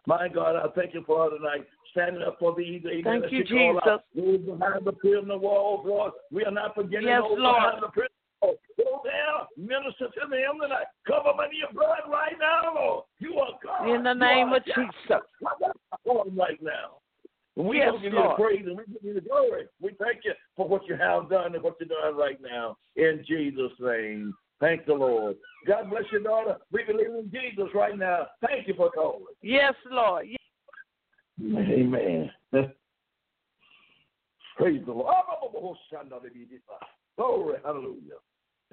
[0.06, 1.66] My God, I thank you for tonight.
[1.92, 2.82] Standing up for these.
[2.86, 3.04] Amen.
[3.22, 4.42] Thank you, she call out Jesus.
[4.48, 6.12] Those behind the prison walls, Lord.
[6.32, 7.56] We are not forgetting Yes, those Lord.
[7.62, 8.10] behind the prison walls.
[8.10, 8.13] Go there,
[9.58, 10.86] minister to them tonight.
[11.08, 13.04] Cover them in your blood right now, Lord.
[13.20, 13.90] You are God.
[13.90, 14.76] In the name of God.
[14.76, 15.22] Jesus.
[16.06, 17.00] Them right now.
[17.56, 19.66] We Yes, give you the praise and we give you the glory.
[19.80, 22.78] We thank you for what you have done and what you're doing right now.
[22.96, 24.34] In Jesus' name.
[24.60, 25.36] Thank the Lord.
[25.68, 26.58] God bless your daughter.
[26.72, 28.28] We believe in Jesus right now.
[28.46, 29.26] Thank you for calling.
[29.42, 30.28] Yes, Lord.
[30.30, 30.40] Yes.
[31.42, 32.32] Amen.
[34.58, 35.14] Praise the Lord.
[37.18, 38.20] Glory, hallelujah.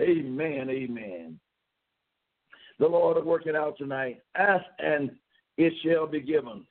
[0.00, 1.38] Amen, amen.
[2.78, 4.22] The Lord will work it out tonight.
[4.36, 5.10] Ask and
[5.58, 6.64] it shall be given.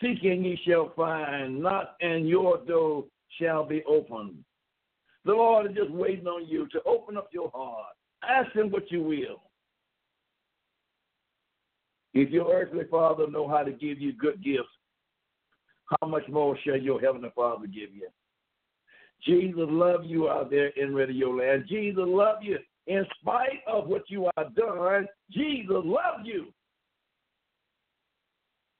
[0.00, 1.60] Seeking ye shall find.
[1.60, 3.04] Knock and your door
[3.40, 4.36] shall be opened.
[5.24, 7.94] The Lord is just waiting on you to open up your heart.
[8.22, 9.42] Ask him what you will.
[12.14, 14.68] If your earthly father know how to give you good gifts,
[16.00, 18.08] how much more shall your heavenly Father give you?
[19.24, 21.64] Jesus love you out there in radio land.
[21.68, 25.06] Jesus love you in spite of what you are done.
[25.30, 26.46] Jesus love you.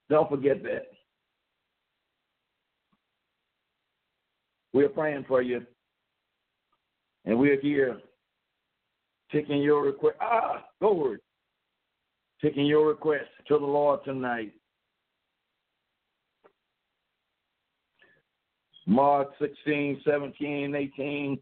[0.09, 0.87] Don't forget that.
[4.73, 5.67] We're praying for you.
[7.25, 7.99] And we're here
[9.33, 10.17] taking your request.
[10.21, 11.21] Ah, Lord.
[12.43, 14.53] Taking your request to the Lord tonight.
[18.87, 21.39] Mark 16, 17, 18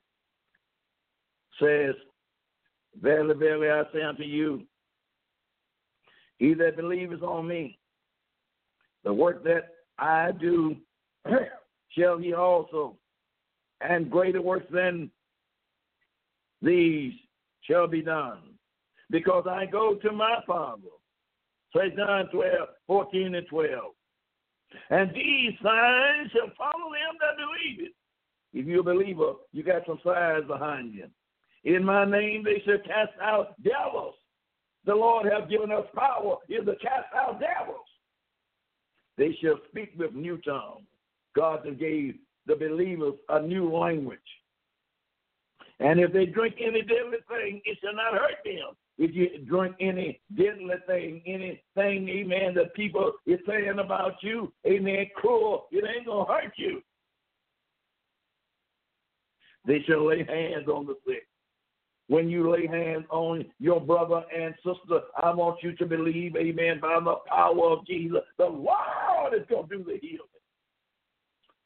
[1.60, 1.94] says,
[3.00, 4.62] Verily, verily, I say unto you,
[6.38, 7.78] he that believeth on me,
[9.04, 10.76] the work that I do
[11.90, 12.96] shall he also,
[13.80, 15.10] and greater works than
[16.62, 17.12] these
[17.62, 18.38] shall be done,
[19.10, 20.82] because I go to my Father.
[21.76, 23.70] Say John 12, 14 and 12.
[24.90, 27.92] And these signs shall follow them that believe it.
[28.52, 31.06] If you're a believer, you got some signs behind you.
[31.64, 34.14] In my name they shall cast out devils.
[34.86, 37.86] The Lord hath given us power is to cast out devils.
[39.16, 40.86] They shall speak with new tongues.
[41.34, 44.18] God gave the believers a new language.
[45.80, 48.76] And if they drink any deadly thing, it shall not hurt them.
[48.96, 55.06] If you drink any deadly thing, anything, amen, that people is saying about you, amen,
[55.16, 56.80] cruel, it ain't to hurt you.
[59.66, 61.26] They shall lay hands on the sick.
[62.06, 66.78] When you lay hands on your brother and sister, I want you to believe, amen,
[66.80, 70.20] by the power of Jesus, the Lord is to do the healing.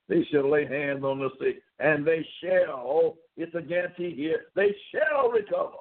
[0.08, 4.46] They shall lay hands on the sick, and they shall, oh, it's a guarantee here,
[4.54, 5.76] they shall recover.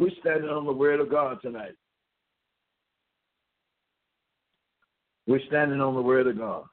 [0.00, 1.74] We're standing on the word of God tonight.
[5.26, 6.64] We're standing on the word of God.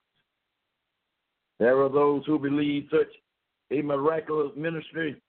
[1.59, 3.11] There are those who believe such
[3.71, 5.21] a miraculous ministry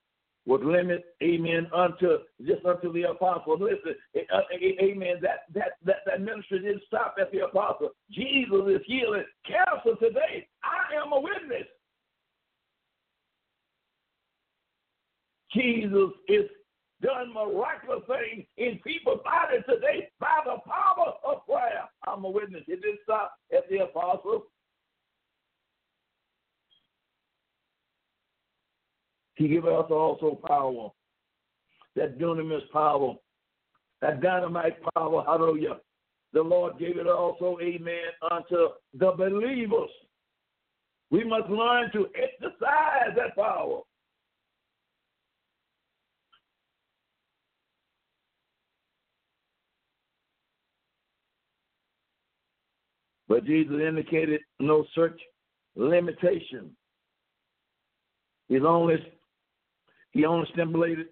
[0.46, 3.58] would limit, amen, unto just unto the apostle.
[3.58, 7.90] Listen, amen, that, that, that, that ministry didn't stop at the apostle.
[8.12, 10.46] Jesus is healing cancer today.
[10.62, 11.66] I am a witness.
[15.52, 16.44] Jesus is
[17.02, 21.84] done miraculous things in people's bodies today by the power of prayer.
[22.06, 22.62] I'm a witness.
[22.66, 24.42] It didn't stop at the apostles.
[29.36, 30.90] He gave us also power,
[31.94, 33.14] that dunamis power,
[34.00, 35.76] that dynamite power, hallelujah.
[36.32, 39.90] The Lord gave it also, amen, unto the believers.
[41.10, 43.82] We must learn to exercise that power.
[53.28, 55.18] But Jesus indicated no such
[55.76, 56.70] limitation.
[58.48, 58.96] His only
[60.12, 61.08] he only stipulated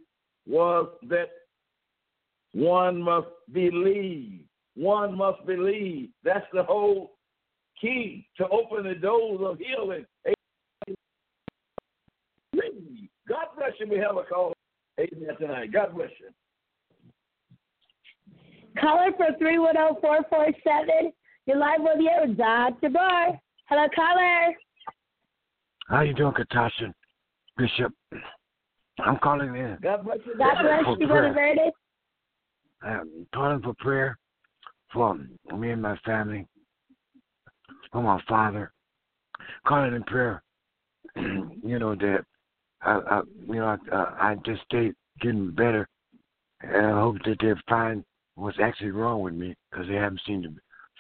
[0.47, 1.29] was that
[2.53, 4.41] one must believe.
[4.75, 6.09] One must believe.
[6.25, 7.17] That's the whole
[7.81, 10.07] key to open the doors of healing.
[10.27, 10.97] Amen.
[13.29, 13.89] God bless you.
[13.89, 14.55] We have a call.
[14.99, 15.73] Amen tonight.
[15.73, 16.31] God bless you.
[18.81, 21.13] Caller for 310447.
[21.47, 22.91] You're live with you, Dr.
[22.91, 23.41] Barr.
[23.67, 24.53] Hello, caller.
[25.89, 26.93] How you doing, Katasha?
[27.57, 27.93] Bishop?
[28.99, 29.79] I'm calling in.
[29.81, 30.37] God bless you.
[30.37, 31.55] God bless For you, Brother prayer.
[31.55, 31.71] Verde.
[32.83, 34.19] I'm calling for prayer
[34.93, 35.15] for
[35.57, 36.49] me and my family,
[37.93, 38.73] for my father.
[39.69, 40.43] Calling in prayer,
[41.17, 42.25] you know that
[42.83, 45.89] I, I you know I, uh, I just stay getting better,
[46.63, 48.03] and I hope that they find
[48.35, 50.47] what's actually wrong with me because they haven't seemed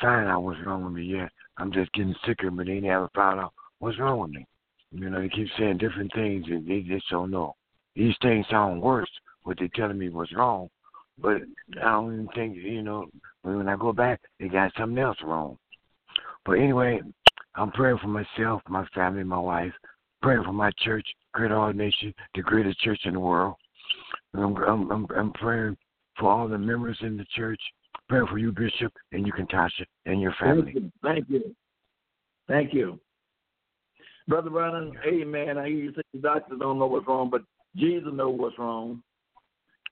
[0.00, 1.30] to find out what's wrong with me yet.
[1.58, 4.46] I'm just getting sicker, but they never found out what's wrong with me.
[4.92, 7.54] You know, they keep saying different things, and they just don't know.
[7.94, 9.10] These things sound worse.
[9.42, 10.68] What they're telling me was wrong,
[11.18, 11.42] but
[11.80, 13.06] I don't even think you know.
[13.42, 15.56] When I go back, they got something else wrong.
[16.44, 17.00] But anyway,
[17.54, 19.72] I'm praying for myself, my family, my wife.
[20.20, 23.54] Praying for my church, Great All Nation, the greatest church in the world.
[24.34, 25.76] I'm, I'm, I'm praying
[26.18, 27.60] for all the members in the church.
[28.08, 30.72] Praying for you, Bishop, and you, can Katasha, and your family.
[30.72, 30.92] Thank you.
[31.02, 31.56] Thank you.
[32.48, 33.00] Thank you.
[34.28, 35.58] Brother Vernon, amen.
[35.58, 37.42] I hear you say the doctors don't know what's wrong, but
[37.76, 39.02] Jesus knows what's wrong.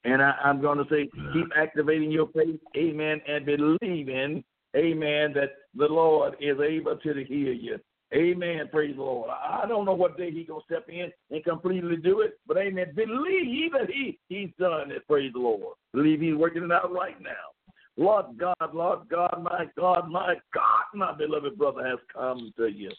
[0.05, 4.45] And I, I'm going to say, keep activating your faith, amen, and believing,
[4.77, 7.79] amen, that the Lord is able to heal you.
[8.15, 8.69] Amen.
[8.71, 9.31] Praise the Lord.
[9.31, 12.93] I don't know what day He gonna step in and completely do it, but amen.
[12.95, 15.07] Believe that He He's done it.
[15.09, 15.77] Praise the Lord.
[15.93, 17.54] Believe He's working it out right now.
[17.97, 22.91] Lord God, Lord God, my God, my God, my beloved brother has come to you.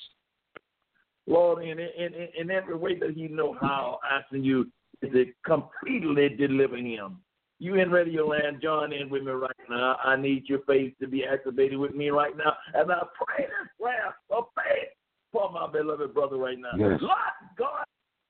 [1.28, 4.68] Lord, in in in, every way that He know how, asking you
[5.02, 7.18] to completely deliver Him.
[7.60, 9.98] You in Radio Land, join in with me right now.
[10.04, 12.54] I need your faith to be activated with me right now.
[12.74, 14.90] And I pray this prayer of faith
[15.32, 16.72] for my beloved brother right now.
[16.78, 17.00] Yes.
[17.02, 17.86] Lord God,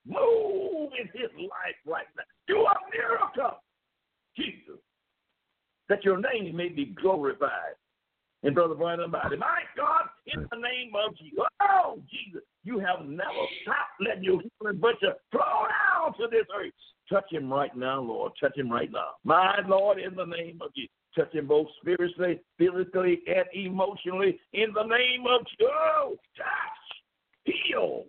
[0.06, 2.24] move in his life right now.
[2.48, 3.58] Do a miracle,
[4.38, 4.80] Jesus,
[5.90, 7.76] that your name may be glorified.
[8.44, 11.40] And Brother Brian Body, my God, in the name of Jesus.
[11.62, 16.72] Oh, Jesus, you have never stopped letting your healing virtue flow down to this earth.
[17.12, 18.34] Touch him right now, Lord.
[18.40, 19.10] Touch him right now.
[19.24, 20.92] My Lord, in the name of Jesus.
[21.16, 24.40] Touch him both spiritually, physically, and emotionally.
[24.54, 25.72] In the name of Jesus.
[25.72, 27.56] Oh, touch.
[27.68, 28.06] Heal.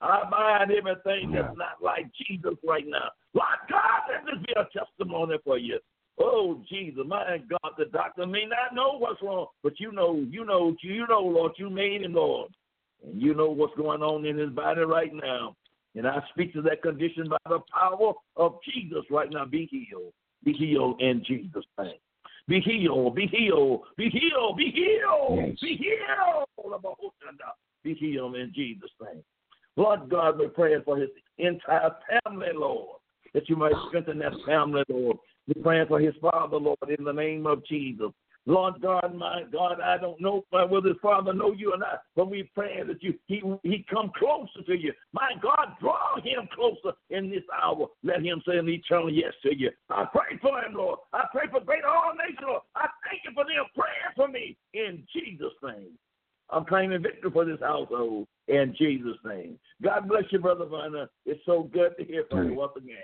[0.00, 3.10] I bind everything that's not like Jesus right now.
[3.34, 5.78] Lord God, let this be a testimony for you.
[6.22, 10.44] Oh Jesus, my God, the doctor may not know what's wrong, but you know, you
[10.44, 12.50] know, you know, Lord, you made him, Lord.
[13.04, 15.56] And you know what's going on in his body right now.
[15.94, 19.44] And I speak to that condition by the power of Jesus right now.
[19.44, 20.12] Be healed.
[20.44, 21.94] Be healed in Jesus' name.
[22.48, 23.14] Be healed.
[23.14, 23.82] Be healed.
[23.96, 24.56] Be healed.
[24.56, 25.38] Be healed.
[25.38, 25.58] Yes.
[25.60, 26.48] Be healed.
[27.84, 29.22] Be healed in Jesus' name.
[29.76, 31.90] Lord God, we're praying for his entire
[32.24, 32.98] family, Lord,
[33.34, 35.16] that you might strengthen that family, Lord.
[35.48, 38.10] We're praying for his father, Lord, in the name of Jesus.
[38.44, 42.28] Lord God, my God, I don't know whether his father know you or not, but
[42.28, 44.92] we praying that you he he come closer to you.
[45.12, 47.86] My God, draw him closer in this hour.
[48.02, 49.70] Let him say an eternal yes to you.
[49.90, 50.98] I pray for him, Lord.
[51.12, 52.62] I pray for great all nations, Lord.
[52.74, 55.96] I thank you for them praying for me in Jesus' name.
[56.50, 59.58] I'm claiming victory for this household in Jesus' name.
[59.82, 61.08] God bless you, Brother Viner.
[61.24, 62.96] It's so good to hear from you once again.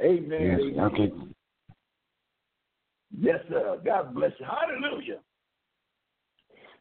[0.00, 0.40] Amen.
[0.40, 0.80] Yes, Amen.
[0.80, 1.12] okay.
[3.18, 3.78] Yes, sir.
[3.84, 4.46] God bless you.
[4.46, 5.18] Hallelujah.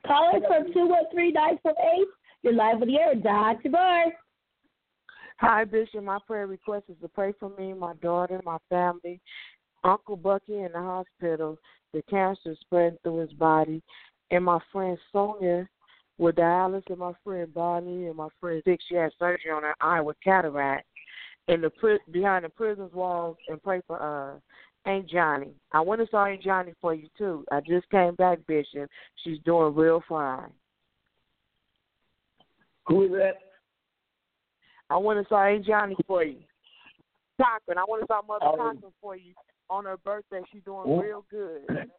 [0.07, 1.74] Call us from 213-948.
[2.43, 3.16] You're live with the air.
[3.16, 3.70] Dr.
[3.70, 4.05] Bar.
[5.39, 6.03] Hi, Bishop.
[6.03, 9.20] My prayer request is to pray for me, my daughter, my family,
[9.84, 11.57] Uncle Bucky in the hospital.
[11.93, 13.82] The cancer is spreading through his body,
[14.32, 15.68] and my friend Sonia
[16.18, 18.80] with dialysis, and my friend Bonnie, and my friend Dick.
[18.88, 20.86] She had surgery on her eye with cataract.
[21.47, 24.39] In the pri- behind the prison's walls, and pray for uh
[24.89, 25.53] Aunt Johnny.
[25.71, 27.45] I went and saw Aunt Johnny for you too.
[27.51, 28.89] I just came back, Bishop.
[29.23, 30.49] She's doing real fine.
[32.87, 33.37] Who is that?
[34.89, 36.39] I went and saw Aunt Johnny for you.
[37.39, 37.77] Cochran.
[37.77, 38.57] I went and saw Mother Oh.
[38.57, 39.33] Cochran for you
[39.69, 40.41] on her birthday.
[40.51, 41.01] She's doing Oh.
[41.01, 41.91] real good.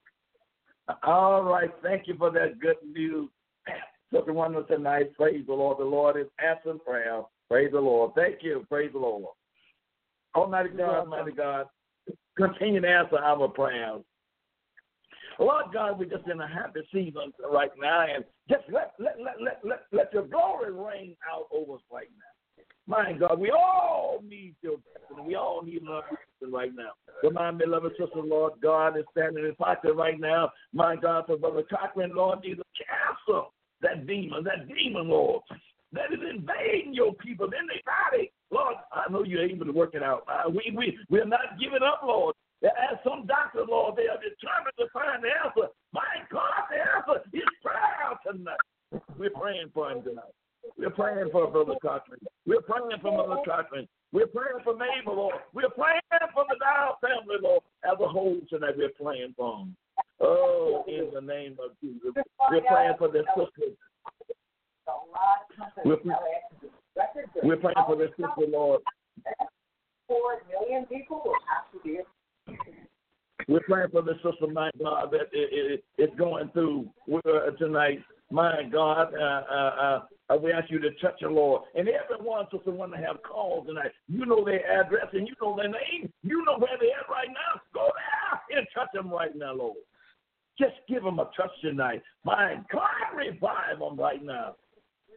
[1.05, 1.71] All right.
[1.83, 3.29] Thank you for that good news.
[4.13, 5.15] Such a wonderful tonight.
[5.15, 5.79] Praise the Lord.
[5.79, 7.23] The Lord is answering prayer.
[7.53, 8.13] Praise the Lord.
[8.17, 8.65] Thank you.
[8.71, 9.27] Praise the Lord.
[10.35, 11.67] Almighty God, Almighty God,
[12.35, 14.01] continue to answer our prayers.
[15.39, 19.35] Lord God, we're just in a happy season right now, and just let let let
[19.39, 22.65] let let, let your glory rain out over us right now.
[22.87, 25.27] My God, we all need your blessing.
[25.27, 26.05] We all need love
[26.51, 26.93] right now.
[27.23, 30.53] But my beloved sister, Lord God, is standing in pocket right now.
[30.73, 35.43] My God, for Brother Cochran, Lord Jesus, cancel that demon, that demon, Lord,
[35.93, 38.33] that is invading your people in their body.
[38.51, 40.25] Lord, I know you're able to work it out.
[40.29, 42.35] Uh, we, we, we're not giving up, Lord.
[42.65, 45.73] As some doctors, Lord, they are determined to find the answer.
[45.93, 49.03] My God, the answer is prayer tonight.
[49.19, 50.33] We're praying for him tonight.
[50.79, 52.21] We're praying for Brother Cochran.
[52.47, 53.89] We're praying for Mother Cochran.
[54.13, 55.35] We're praying for Mabel, Lord.
[55.53, 56.01] We're praying
[56.33, 58.75] for the Dow family, Lord, as a whole tonight.
[58.77, 59.77] We're praying for them.
[60.21, 62.13] Oh, in the name of Jesus.
[62.51, 63.77] We're praying for their sisters.
[65.85, 65.99] We're,
[67.43, 68.81] we're praying for their sister, Lord.
[70.09, 72.01] Four million people will have to be.
[73.49, 78.01] We're praying for the sister, my God, that it, it, it's going through uh, tonight.
[78.31, 81.63] My God, uh, uh, uh, we ask you to touch her, Lord.
[81.75, 83.91] And everyone, sister, want to have calls tonight.
[84.09, 86.11] You know their address and you know their name.
[86.23, 87.61] You know where they're at right now.
[87.75, 87.91] Go
[88.49, 89.77] there and touch them right now, Lord.
[90.59, 92.03] Just give them a touch tonight.
[92.25, 94.55] My God, revive them right now.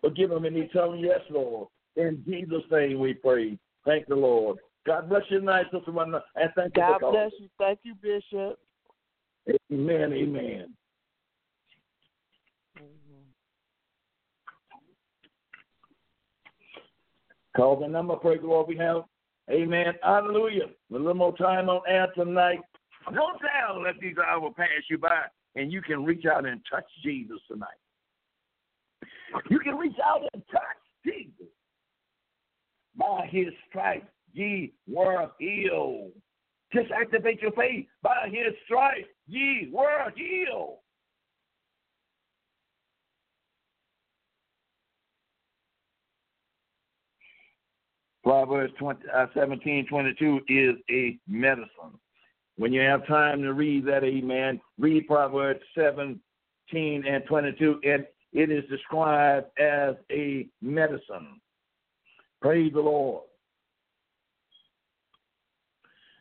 [0.01, 1.67] Forgive them and tell them, yes, Lord.
[1.95, 3.57] In Jesus' name we pray.
[3.85, 4.57] Thank the Lord.
[4.85, 7.47] God bless you tonight, Sister Wanda, and thank God you for bless you.
[7.57, 8.59] Thank you, Bishop.
[9.71, 10.73] Amen, amen.
[17.55, 19.03] Call the number, praise the Lord, we have.
[19.49, 19.93] Amen.
[20.03, 20.65] Hallelujah.
[20.91, 22.59] A little more time on air tonight.
[23.13, 25.21] Don't tell let these hours pass you by,
[25.55, 27.77] and you can reach out and touch Jesus tonight.
[29.49, 30.61] You can reach out and touch
[31.05, 31.47] Jesus.
[32.97, 36.11] By his stripes, ye were healed.
[36.73, 37.85] Just activate your faith.
[38.01, 40.79] By his stripes, ye were healed.
[48.23, 51.99] Proverbs 20, uh, 17, 22 is a medicine.
[52.57, 56.19] When you have time to read that, amen, read Proverbs 17
[56.73, 58.05] and 22, and
[58.35, 61.39] it is described as a medicine.
[62.41, 63.23] Praise the Lord.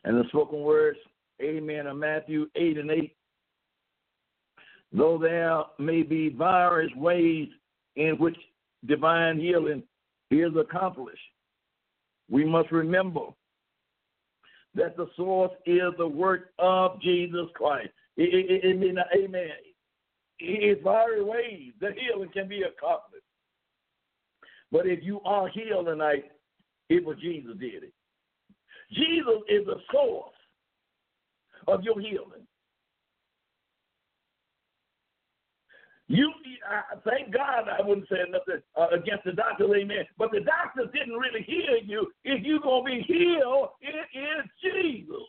[0.05, 0.99] And the spoken words,
[1.43, 3.17] amen, of Matthew 8 and 8.
[4.93, 7.49] Though there may be various ways
[7.97, 8.37] in which
[8.87, 9.83] divine healing
[10.31, 11.19] is accomplished,
[12.31, 13.27] we must remember
[14.77, 17.91] that the source is the work of Jesus Christ.
[18.21, 19.49] Amen.
[20.39, 23.24] It's various ways the healing can be accomplished.
[24.72, 26.24] But if you are healed tonight,
[26.89, 27.93] it was Jesus did it.
[28.93, 30.32] Jesus is the source
[31.68, 32.47] of your healing.
[36.07, 36.30] You,
[36.68, 40.05] I, thank God, I wouldn't say nothing uh, against the doctor, amen.
[40.18, 42.12] But the doctor didn't really heal you.
[42.24, 45.22] If you're gonna be healed, it is Jesus.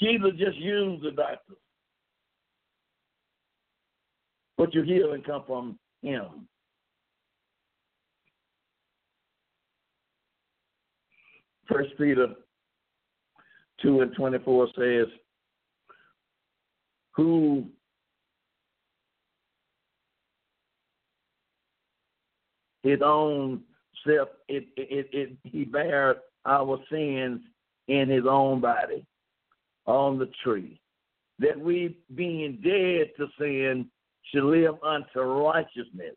[0.00, 1.56] Jesus just used the doctors,
[4.58, 6.46] but your healing come from Him.
[11.68, 12.26] First Peter
[13.80, 15.06] two and twenty four says,
[17.14, 17.66] "Who
[22.82, 23.62] his own
[24.06, 27.40] self, it, it, it, he bare our sins
[27.88, 29.04] in his own body
[29.86, 30.80] on the tree,
[31.38, 33.90] that we, being dead to sin,
[34.30, 36.14] should live unto righteousness,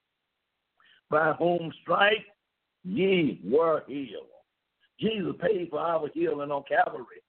[1.09, 2.25] by whom stripe
[2.83, 4.25] ye were healed.
[4.99, 7.21] Jesus paid for our healing on Calvary.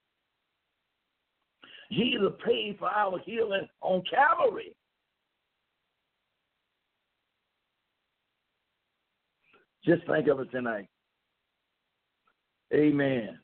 [1.90, 4.74] Jesus paid for our healing on Calvary.
[9.84, 10.86] Just think of it tonight.
[12.72, 13.38] Amen.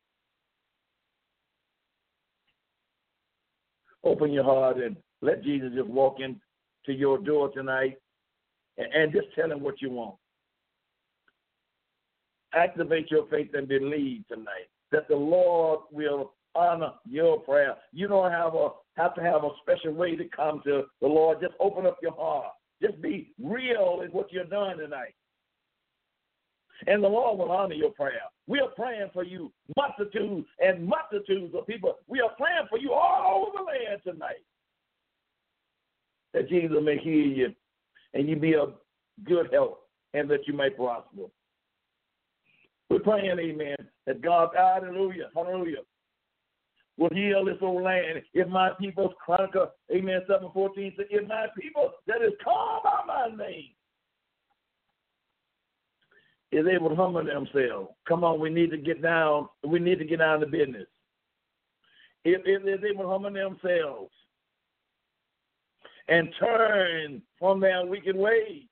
[4.05, 6.41] Open your heart and let Jesus just walk in
[6.89, 7.97] to your door tonight
[8.76, 10.16] and, and just tell him what you want.
[12.55, 17.76] Activate your faith and believe tonight that the Lord will honor your prayer.
[17.93, 21.39] You don't have a have to have a special way to come to the Lord.
[21.41, 22.53] Just open up your heart.
[22.82, 25.14] Just be real in what you're doing tonight
[26.86, 28.22] and the Lord will honor your prayer.
[28.47, 31.97] We are praying for you, multitudes and multitudes of people.
[32.07, 34.45] We are praying for you all over the land tonight.
[36.35, 37.55] That Jesus may hear you
[38.14, 38.74] and you be of
[39.24, 39.79] good health
[40.14, 41.26] and that you may prosper.
[42.91, 43.76] We're praying, amen,
[44.07, 45.83] that God, hallelujah, hallelujah,
[46.97, 48.22] will heal this old land.
[48.33, 53.37] If my people's chronicle, amen, 714 says, if my people that is called by my
[53.37, 53.70] name
[56.51, 57.91] is able to humble themselves.
[58.07, 59.49] Come on, we need to get down.
[59.66, 60.87] We need to get down to business.
[62.24, 64.11] If, if they're able to humble themselves
[66.09, 68.64] and turn from their wicked ways,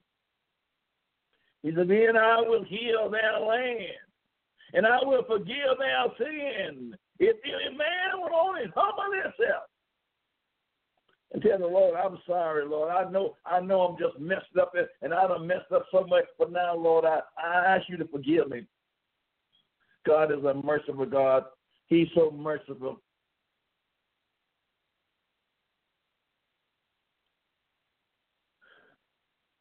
[1.62, 3.82] he said, then I will heal their land
[4.72, 6.94] and I will forgive their sin.
[7.18, 9.64] If, if man would only humble himself
[11.32, 12.90] and tell the Lord, I'm sorry, Lord.
[12.90, 16.24] I know I know I'm just messed up and I done messed up so much,
[16.38, 18.64] but now, Lord, I, I ask you to forgive me.
[20.06, 21.44] God is a merciful God.
[21.88, 23.00] He's so merciful.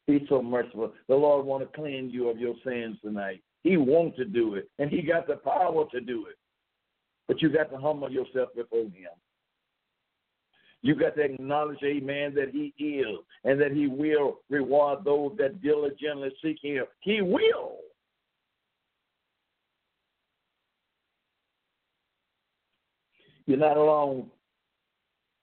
[0.07, 0.93] He's so merciful.
[1.07, 3.41] The Lord want to cleanse you of your sins tonight.
[3.63, 6.37] He wants to do it, and He got the power to do it.
[7.27, 9.09] But you got to humble yourself before Him.
[10.83, 15.61] You got to acknowledge, amen, that He is and that He will reward those that
[15.63, 16.85] diligently seek Him.
[16.99, 17.77] He will.
[23.47, 24.27] You're not alone.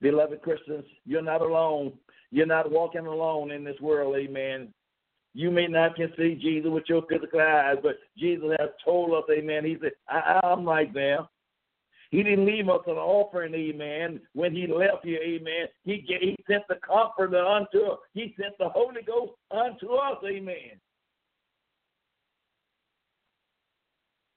[0.02, 1.92] Beloved Christians, you're not alone.
[2.32, 4.74] You're not walking alone in this world, amen.
[5.32, 9.24] You may not can see Jesus with your physical eyes, but Jesus has told us,
[9.30, 9.64] amen.
[9.64, 11.20] He said, I, I'm right there.
[12.10, 14.20] He didn't leave us an offering, amen.
[14.34, 17.98] When he left here, amen, he, gave, he sent the comforter unto us.
[18.12, 20.78] He sent the Holy Ghost unto us, amen.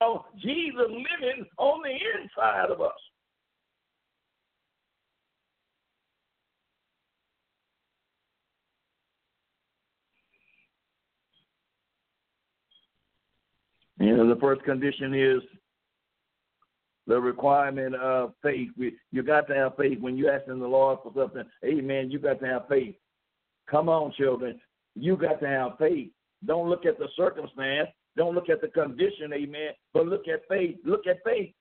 [0.02, 2.92] So Jesus living on the inside of us.
[14.06, 15.42] You know, the first condition is
[17.08, 18.70] the requirement of faith.
[19.12, 21.44] You got to have faith when you're asking the Lord for something.
[21.64, 22.12] Amen.
[22.12, 22.96] You got to have faith.
[23.70, 24.62] Come on, children.
[24.94, 26.10] You got to have faith.
[26.46, 27.90] Don't look at the circumstance.
[28.16, 29.72] Don't look at the condition, amen.
[29.92, 30.78] But look at faith.
[30.86, 31.52] Look at faith.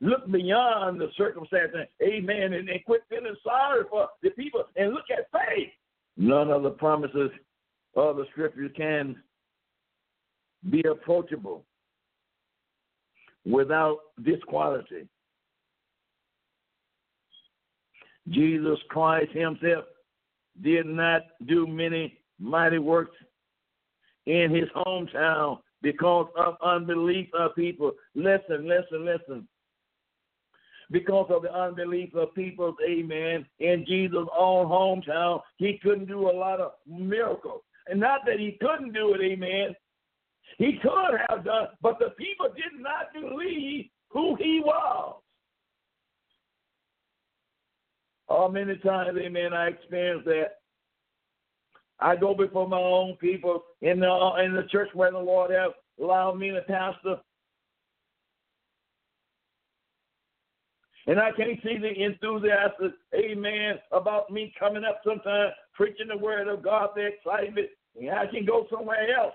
[0.00, 1.72] Look beyond the circumstance,
[2.02, 5.68] amen, and, and quit feeling sorry for the people and look at faith.
[6.16, 7.30] None of the promises
[7.94, 9.14] of the scriptures can
[10.70, 11.64] be approachable
[13.44, 15.08] without this quality.
[18.28, 19.84] Jesus Christ himself
[20.62, 23.16] did not do many mighty works
[24.26, 27.92] in his hometown because of unbelief of people.
[28.14, 29.48] Listen, listen, listen.
[30.90, 36.30] Because of the unbelief of people, amen, in Jesus' own hometown, he couldn't do a
[36.30, 37.62] lot of miracles.
[37.88, 39.74] And not that he couldn't do it, amen,
[40.58, 45.16] he could have done, but the people did not believe who he was.
[48.28, 50.56] Oh, many times, amen, I experienced that.
[52.00, 55.50] I go before my own people in the uh, in the church where the Lord
[55.52, 57.16] has allowed me to pastor.
[61.06, 66.48] And I can't see the enthusiasm, amen, about me coming up sometimes preaching the word
[66.48, 67.68] of God, the excitement.
[68.00, 69.34] And I can go somewhere else.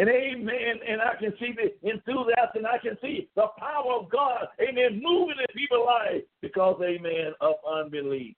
[0.00, 0.80] And amen.
[0.88, 2.64] And I can see the enthusiasm.
[2.64, 4.46] I can see the power of God.
[4.58, 4.98] Amen.
[5.02, 8.34] Moving in people's lives because, amen, of unbelief.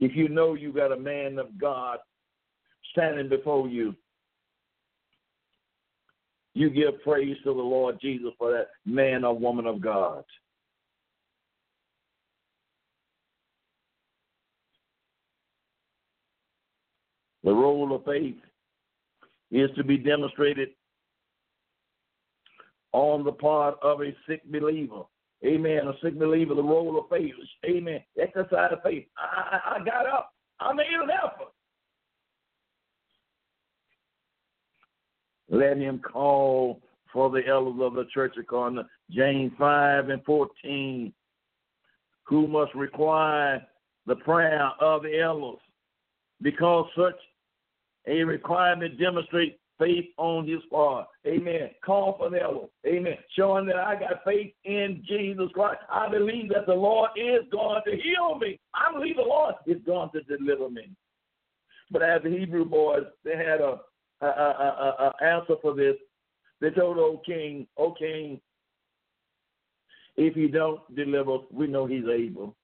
[0.00, 1.96] If you know you got a man of God
[2.90, 3.94] standing before you,
[6.52, 10.24] you give praise to the Lord Jesus for that man or woman of God.
[17.44, 18.36] The role of faith
[19.50, 20.70] is to be demonstrated
[22.92, 25.02] on the part of a sick believer.
[25.44, 25.88] Amen.
[25.88, 27.34] A sick believer, the role of faith.
[27.64, 28.00] Amen.
[28.20, 29.06] Exercise of faith.
[29.16, 30.32] I, I, I got up.
[30.60, 31.52] I made an effort.
[35.50, 36.80] Let him call
[37.12, 41.12] for the elders of the church according to James 5 and 14,
[42.24, 43.62] who must require
[44.06, 45.60] the prayer of the elders,
[46.40, 47.16] because such
[48.06, 51.06] a requirement demonstrate faith on his part.
[51.26, 51.70] Amen.
[51.84, 52.66] Call for the elder.
[52.86, 53.16] Amen.
[53.36, 55.80] Showing that I got faith in Jesus Christ.
[55.90, 58.60] I believe that the Lord is going to heal me.
[58.74, 60.90] I believe the Lord is going to deliver me.
[61.90, 63.80] But as the Hebrew boys, they had a,
[64.20, 65.96] a, a, a, answer for this.
[66.60, 68.40] They told O king, O king,
[70.16, 72.56] if you don't deliver, we know he's able.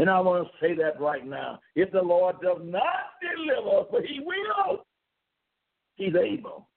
[0.00, 1.60] And I want to say that right now.
[1.76, 4.86] If the Lord does not deliver, but He will,
[5.96, 6.70] He's able.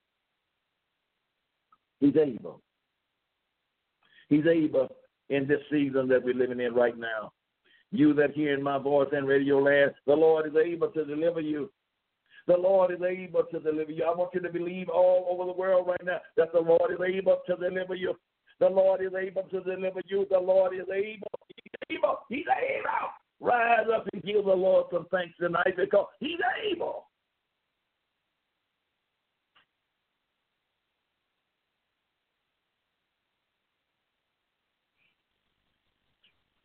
[2.01, 2.61] He's able.
[4.27, 4.89] He's able
[5.29, 7.31] in this season that we're living in right now.
[7.91, 11.71] You that hearing my voice and radio land, the Lord is able to deliver you.
[12.45, 14.03] The Lord is able to deliver you.
[14.03, 16.99] I want you to believe all over the world right now that the Lord is
[16.99, 18.15] able to deliver you.
[18.59, 20.27] The Lord is able to deliver you.
[20.29, 21.31] The Lord is able.
[21.47, 22.19] He's able.
[22.29, 23.09] He's able.
[23.39, 26.39] Rise up and give the Lord some thanks tonight because He's
[26.71, 27.07] able.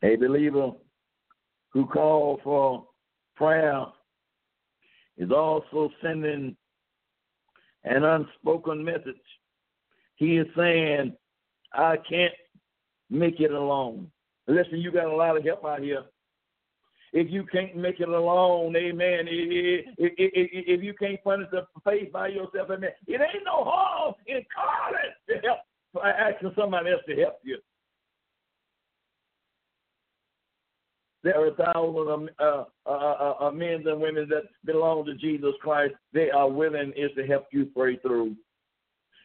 [0.04, 0.70] A believer
[1.72, 2.86] who calls for
[3.34, 3.84] prayer
[5.16, 6.56] is also sending
[7.84, 9.16] an unspoken message.
[10.16, 11.16] He is saying,
[11.72, 12.32] I can't
[13.10, 14.10] make it alone.
[14.48, 16.02] Listen, you got a lot of help out here.
[17.12, 19.26] If you can't make it alone, amen.
[19.28, 22.90] If you can't furnish the faith by yourself, amen.
[23.06, 25.58] It ain't no harm in calling to help,
[26.04, 27.58] asking somebody else to help you.
[31.22, 35.94] There are thousands of uh, uh, uh, men and women that belong to Jesus Christ.
[36.12, 38.36] They are willing is to help you pray through.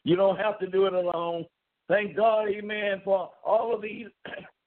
[0.04, 1.46] You don't have to do it alone.
[1.88, 4.08] Thank God, amen, for all of these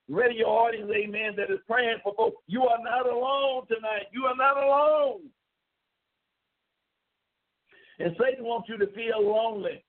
[0.08, 2.42] radio audience, amen, that is praying for folks.
[2.46, 4.06] You are not alone tonight.
[4.12, 5.22] You are not alone.
[7.98, 9.82] And Satan wants you to feel lonely.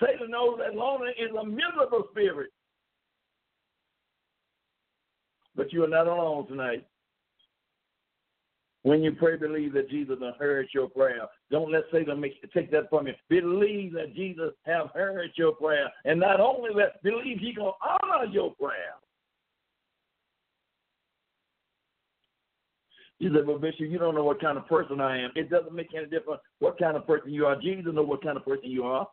[0.00, 2.50] Satan knows that lonely is a miserable spirit.
[5.54, 6.86] But you are not alone tonight.
[8.82, 11.26] When you pray, believe that Jesus has heard your prayer.
[11.50, 13.14] Don't let Satan make, take that from you.
[13.28, 15.88] Believe that Jesus have heard your prayer.
[16.04, 18.94] And not only that, believe he going to honor your prayer.
[23.22, 25.30] You said, well, Bishop, you don't know what kind of person I am.
[25.36, 27.54] It doesn't make any difference what kind of person you are.
[27.54, 29.06] Jesus knows what kind of person you are.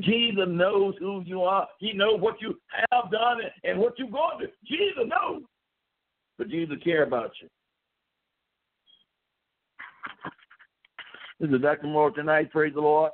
[0.00, 1.68] Jesus knows who you are.
[1.78, 4.46] He knows what you have done and what you're going to.
[4.64, 5.42] Jesus knows.
[6.38, 7.48] But Jesus cares about you.
[11.40, 11.88] This is Dr.
[11.88, 12.50] Moore tonight.
[12.52, 13.12] Praise the Lord.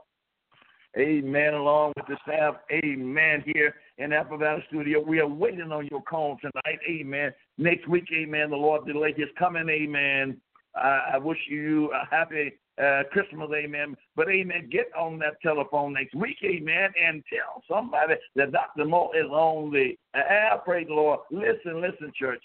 [0.97, 1.55] Amen.
[1.55, 2.55] Along with the staff.
[2.71, 3.43] Amen.
[3.45, 5.01] Here in Apple Valley Studio.
[5.01, 6.79] We are waiting on your call tonight.
[6.89, 7.33] Amen.
[7.59, 8.51] Next week, amen.
[8.51, 9.69] The Lord delay his coming.
[9.69, 10.41] Amen.
[10.75, 13.95] I wish you a happy uh, Christmas, amen.
[14.17, 18.87] But amen, get on that telephone next week, amen, and tell somebody that Dr.
[18.87, 20.59] Moore is on the air.
[20.65, 21.21] Praise the Lord.
[21.31, 22.43] Listen, listen, church.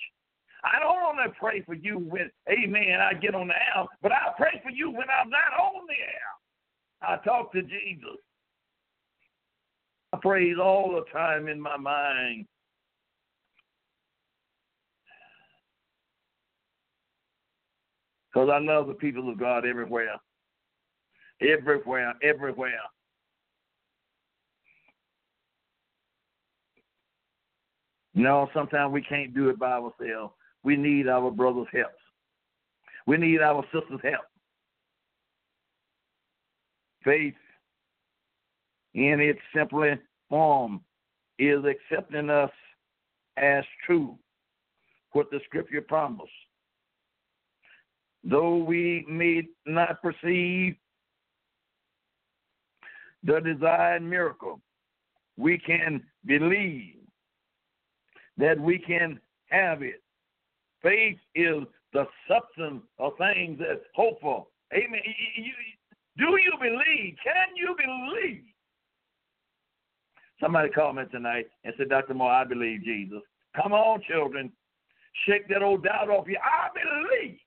[0.63, 4.11] I don't want to pray for you when, amen, I get on the air, but
[4.11, 7.13] I pray for you when I'm not on the air.
[7.19, 8.19] I talk to Jesus.
[10.21, 12.45] Praise all the time in my mind.
[18.37, 20.15] Because I love the people of God everywhere.
[21.41, 22.81] Everywhere, everywhere.
[28.13, 30.33] No, sometimes we can't do it by ourselves.
[30.63, 31.91] We need our brother's help.
[33.05, 34.25] We need our sister's help.
[37.03, 37.35] Faith
[38.95, 39.91] in its simply
[40.29, 40.81] form
[41.39, 42.51] is accepting us
[43.37, 44.17] as true,
[45.11, 46.31] what the scripture promised.
[48.23, 50.75] Though we may not perceive
[53.23, 54.59] the desired miracle,
[55.37, 56.95] we can believe
[58.37, 59.19] that we can
[59.49, 60.01] have it.
[60.81, 61.63] Faith is
[61.93, 64.49] the substance of things that's hopeful.
[64.73, 65.01] Amen.
[66.17, 67.15] Do you believe?
[67.23, 68.43] Can you believe?
[70.39, 72.13] Somebody called me tonight and said, Dr.
[72.13, 73.21] Moore, I believe Jesus.
[73.55, 74.51] Come on, children.
[75.25, 76.37] Shake that old doubt off you.
[76.43, 77.39] I believe.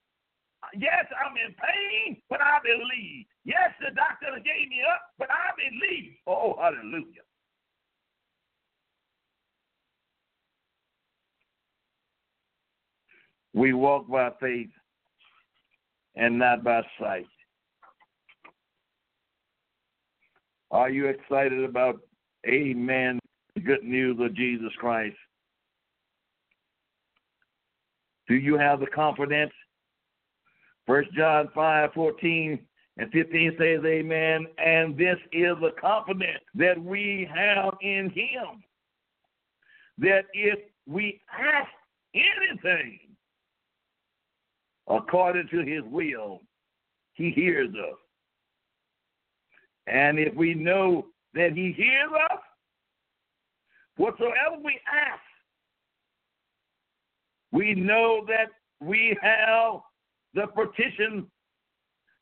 [0.76, 3.26] Yes, I'm in pain, but I believe.
[3.44, 6.12] Yes, the doctor gave me up, but I believe.
[6.26, 7.22] Oh, hallelujah.
[13.54, 14.70] We walk by faith
[16.14, 17.26] and not by sight.
[20.70, 22.00] Are you excited about,
[22.46, 23.18] amen,
[23.54, 25.16] the good news of Jesus Christ?
[28.28, 29.52] Do you have the confidence
[30.90, 32.58] First John 5, 14
[32.96, 34.44] and 15 says, Amen.
[34.58, 38.64] And this is the confidence that we have in him.
[39.98, 41.70] That if we ask
[42.12, 42.98] anything
[44.88, 46.40] according to his will,
[47.12, 47.98] he hears us.
[49.86, 52.38] And if we know that he hears us,
[53.96, 55.20] whatsoever we ask,
[57.52, 58.48] we know that
[58.80, 59.80] we have
[60.34, 61.26] the petition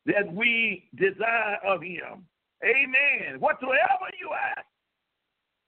[0.07, 2.25] that we desire of him.
[2.65, 3.39] Amen.
[3.39, 4.67] Whatsoever you ask,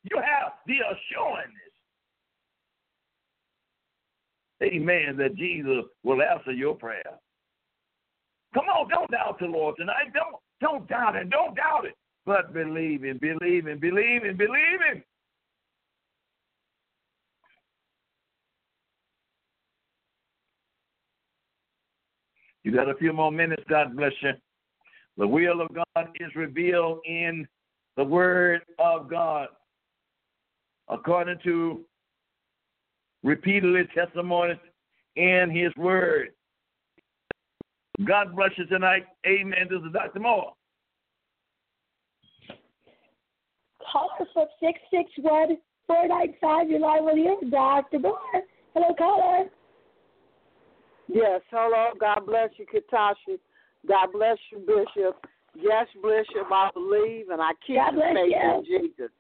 [0.05, 1.53] you have the assurance.
[4.63, 5.17] Amen.
[5.17, 7.19] That Jesus will answer your prayer.
[8.55, 10.13] Come on, don't doubt the Lord tonight.
[10.13, 11.31] Don't don't doubt it.
[11.31, 11.95] Don't doubt it.
[12.31, 15.03] But believe and believe Him.
[22.63, 23.65] You got a few more minutes.
[23.69, 24.31] God bless you.
[25.19, 27.49] The will of God is revealed in
[27.97, 29.49] the Word of God.
[30.87, 31.81] According to
[33.25, 34.57] repeatedly testimonies
[35.17, 36.29] in His Word.
[38.05, 39.07] God bless you tonight.
[39.27, 39.67] Amen.
[39.69, 40.21] This is Dr.
[40.21, 40.53] Moore.
[43.95, 46.71] Up 661 495.
[46.71, 47.99] You're live the air, Dr.
[47.99, 48.17] Moore.
[48.75, 49.45] Hello, caller.
[51.09, 51.91] Yes, hello.
[51.99, 53.39] God bless you, Katashi.
[53.89, 55.27] God bless you, Bishop.
[55.57, 58.59] Yes, Bishop, I believe, and I keep the faith you.
[58.59, 59.11] in Jesus.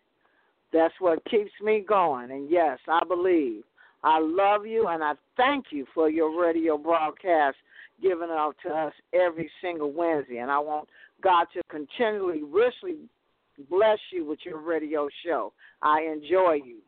[0.72, 2.30] That's what keeps me going.
[2.30, 3.64] And yes, I believe.
[4.04, 7.56] I love you, and I thank you for your radio broadcast
[8.00, 10.38] given out to us every single Wednesday.
[10.38, 10.88] And I want
[11.22, 13.08] God to continually, richly
[13.68, 15.52] bless you with your radio show.
[15.82, 16.78] I enjoy you.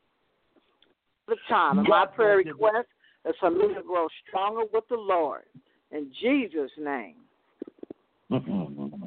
[1.29, 1.79] The time.
[1.79, 2.89] And my prayer request
[3.29, 5.43] is for me to grow stronger with the Lord.
[5.91, 7.17] In Jesus' name.
[8.31, 9.07] Mm-hmm.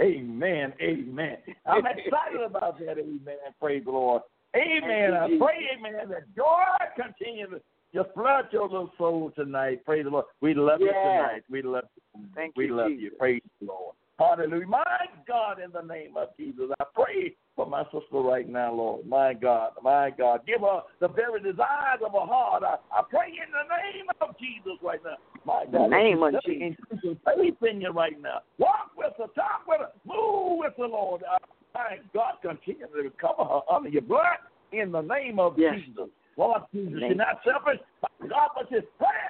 [0.00, 0.72] Amen.
[0.80, 1.36] Amen.
[1.66, 2.98] I'm excited about that.
[2.98, 3.36] Amen.
[3.60, 4.22] Praise the Lord.
[4.56, 5.14] Amen.
[5.14, 6.64] I pray, amen, that joy
[6.96, 7.60] continue to
[7.94, 9.84] just flood your little soul tonight.
[9.84, 10.24] Praise the Lord.
[10.40, 11.42] We love you tonight.
[11.48, 12.24] We love you.
[12.34, 13.02] Thank we you, We love Jesus.
[13.02, 13.10] you.
[13.18, 13.94] Praise the Lord.
[14.20, 14.66] Hallelujah.
[14.66, 19.06] My God, in the name of Jesus, I pray for my sister right now, Lord.
[19.06, 20.40] My God, my God.
[20.46, 22.62] Give her the very desires of her heart.
[22.62, 25.16] I, I pray in the name of Jesus right now.
[25.46, 26.76] My The God, name of Jesus.
[27.24, 28.42] faith in you right now.
[28.58, 31.22] Walk with her, talk with her, move with the Lord.
[31.22, 31.38] Uh,
[31.74, 34.36] my God, continue to cover her under your blood
[34.72, 35.76] in the name of Yes.
[35.86, 36.10] Jesus.
[36.36, 37.80] Lord Jesus, you're not selfish.
[38.28, 39.29] God, but you're praying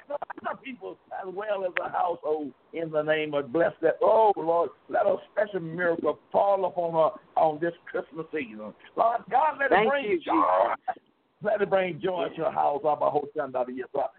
[1.21, 3.97] as well as a household in the name of bless that.
[4.01, 8.73] Oh, Lord, let a special miracle fall upon her on this Christmas season.
[8.95, 10.73] Lord God, let it bring you, joy.
[11.43, 12.81] Let it bring joy to your house.
[12.87, 13.65] Abba, Hoshanda.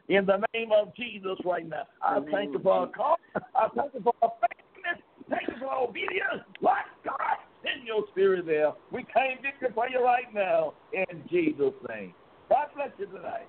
[0.08, 2.96] In the name of Jesus right now, I the thank you for Jesus.
[2.96, 3.16] call.
[3.54, 5.04] I thank you for her faithfulness.
[5.30, 6.42] Thank you for obedience.
[6.60, 8.72] Lord God, send your spirit there.
[8.90, 12.12] We claim victory for you right now in Jesus' name.
[12.48, 13.48] God bless you tonight.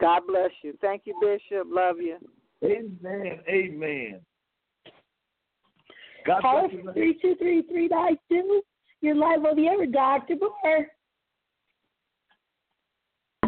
[0.00, 0.76] God bless you.
[0.80, 1.68] Thank you, Bishop.
[1.70, 2.16] Love you.
[2.64, 3.40] Amen.
[3.48, 4.20] Amen.
[6.26, 6.92] God Call us bless you.
[6.92, 8.62] three two three three nine two.
[9.00, 10.36] You're live on the air, Dr.
[10.40, 10.86] Moore.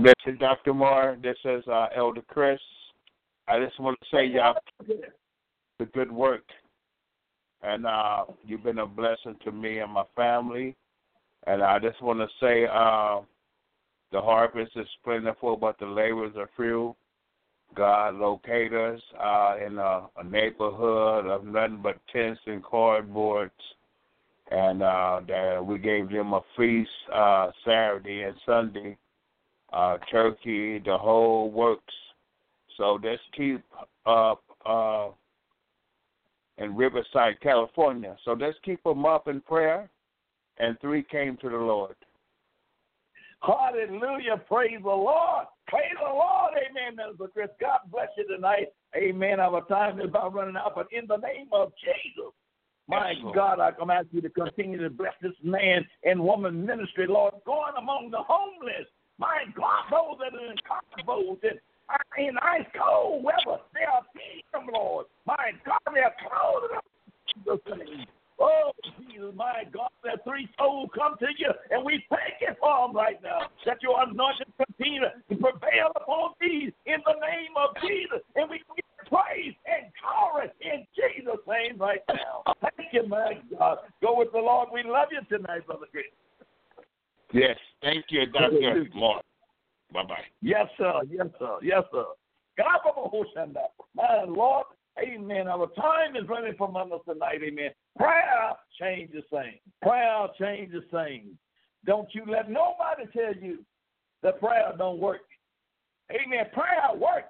[0.02, 0.74] This is Dr.
[0.74, 1.16] Moore.
[1.22, 2.58] This is uh, Elder Chris.
[3.46, 4.56] I just want to say y'all
[5.78, 6.44] the good work.
[7.62, 10.76] And uh, you've been a blessing to me and my family.
[11.46, 13.20] And I just want to say uh,
[14.12, 16.96] the harvest is plentiful, but the laborers are few.
[17.74, 23.50] God locate us uh, in a, a neighborhood of nothing but tents and cardboards.
[24.50, 28.98] And uh, that we gave them a feast uh, Saturday and Sunday
[29.72, 31.94] uh, turkey, the whole works.
[32.76, 33.62] So let's keep
[34.06, 35.08] up uh,
[36.58, 38.16] in Riverside, California.
[38.24, 39.88] So let's keep them up in prayer.
[40.58, 41.96] And three came to the Lord.
[43.46, 44.40] Hallelujah.
[44.48, 45.46] Praise the Lord.
[45.68, 46.52] Praise the Lord.
[46.56, 47.48] Amen, Minister Chris.
[47.60, 48.68] God bless you tonight.
[48.96, 49.40] Amen.
[49.40, 52.32] Our time is about running out, but in the name of Jesus.
[52.86, 57.06] My God, I come ask you to continue to bless this man and woman ministry,
[57.08, 58.86] Lord, going among the homeless.
[59.18, 61.58] My God, those that are in carnivals and
[62.18, 65.06] in ice cold weather, they are feeding them, Lord.
[65.26, 66.78] My God, they are clothing
[67.46, 68.06] them.
[68.38, 68.64] In Jesus' name.
[68.64, 72.86] Oh, Jesus, my God, that three souls come to you, and we thank you for
[72.86, 73.48] them right now.
[73.66, 78.20] That your anointing continue to prevail upon these in the name of Jesus.
[78.36, 82.42] And we give praise and glory in Jesus' name right now.
[82.60, 83.78] Thank you, my God.
[84.02, 84.68] Go with the Lord.
[84.72, 86.04] We love you tonight, Brother Chris.
[87.32, 88.22] Yes, thank you.
[88.94, 89.20] Moore.
[89.92, 90.24] Bye bye.
[90.40, 91.02] Yes, sir.
[91.10, 91.58] Yes, sir.
[91.62, 92.04] Yes, sir.
[92.56, 92.80] God,
[93.94, 94.66] my Lord,
[95.00, 95.48] amen.
[95.48, 97.70] Our time is running from us tonight, amen.
[97.96, 99.60] Prayer changes things.
[99.82, 101.30] Prayer changes things.
[101.86, 103.58] Don't you let nobody tell you
[104.22, 105.20] that prayer don't work.
[106.10, 106.46] Amen.
[106.52, 107.28] Prayer works.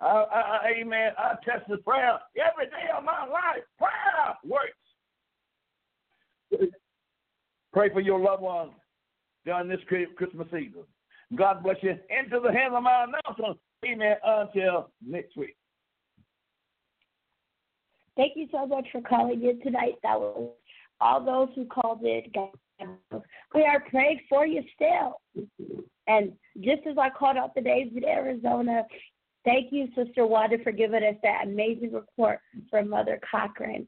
[0.00, 1.12] I, I, amen.
[1.16, 3.64] I test the prayer every day of my life.
[3.78, 4.72] Prayer works.
[7.72, 8.72] Pray for your loved ones
[9.44, 9.80] during this
[10.16, 10.84] Christmas season.
[11.36, 11.90] God bless you.
[11.90, 13.58] Into the hands of my announcement.
[13.84, 14.16] Amen.
[14.24, 15.56] Until next week.
[18.16, 19.94] Thank you so much for calling in tonight.
[20.02, 20.50] That was
[21.00, 22.22] all those who called in.
[22.32, 22.50] God,
[23.54, 25.20] We are praying for you still.
[26.06, 28.84] And just as I called out the names in Arizona,
[29.44, 32.40] thank you, Sister Wanda, for giving us that amazing report
[32.70, 33.86] from Mother Cochran.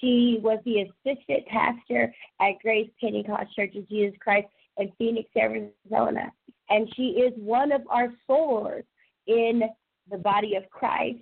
[0.00, 6.32] She was the assistant pastor at Grace Pentecost Church of Jesus Christ in Phoenix, Arizona.
[6.70, 8.82] And she is one of our souls
[9.26, 9.62] in
[10.10, 11.18] the body of Christ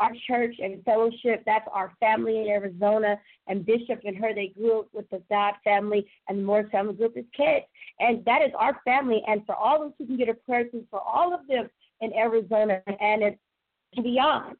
[0.00, 1.42] our church and fellowship.
[1.44, 3.16] That's our family in Arizona.
[3.46, 6.94] And Bishop and her, they grew up with the God family and the Moore family
[6.94, 7.66] group as kids.
[7.98, 9.22] And that is our family.
[9.26, 11.68] And for all of those who can get a prayer through for all of them
[12.00, 13.36] in Arizona and
[14.02, 14.56] beyond,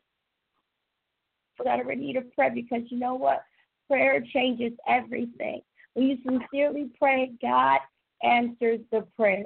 [1.59, 3.45] without a need of prayer because you know what?
[3.88, 5.61] Prayer changes everything.
[5.95, 7.80] When you sincerely pray, God
[8.22, 9.45] answers the prayer.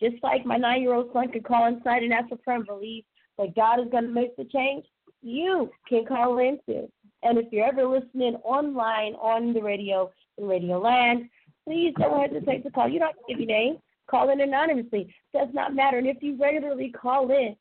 [0.00, 2.66] Just like my nine year old son could call inside and ask for prayer and
[2.66, 3.04] believe
[3.38, 4.84] that God is going to make the change,
[5.22, 6.88] you can call in too.
[7.22, 11.28] And if you're ever listening online on the radio, in Radio Land,
[11.64, 12.88] please don't hesitate to call.
[12.88, 13.78] You don't give your name.
[14.10, 15.14] Call in anonymously.
[15.32, 15.98] Does not matter.
[15.98, 17.56] And if you regularly call in,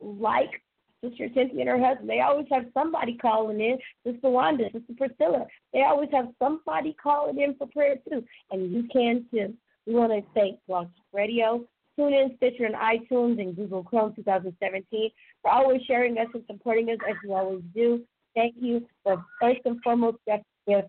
[0.00, 0.62] like
[1.04, 3.78] Sister Cynthia and her husband, they always have somebody calling in.
[4.06, 8.24] Sister Wanda, Sister Priscilla, they always have somebody calling in for prayer too.
[8.50, 9.54] And you can too.
[9.86, 11.64] We want to thank Blog Radio,
[11.98, 15.10] TuneIn, Stitcher, and iTunes, and Google Chrome 2017
[15.42, 18.02] for always sharing us and supporting us as you always do.
[18.34, 20.18] Thank you for first and foremost
[20.66, 20.84] give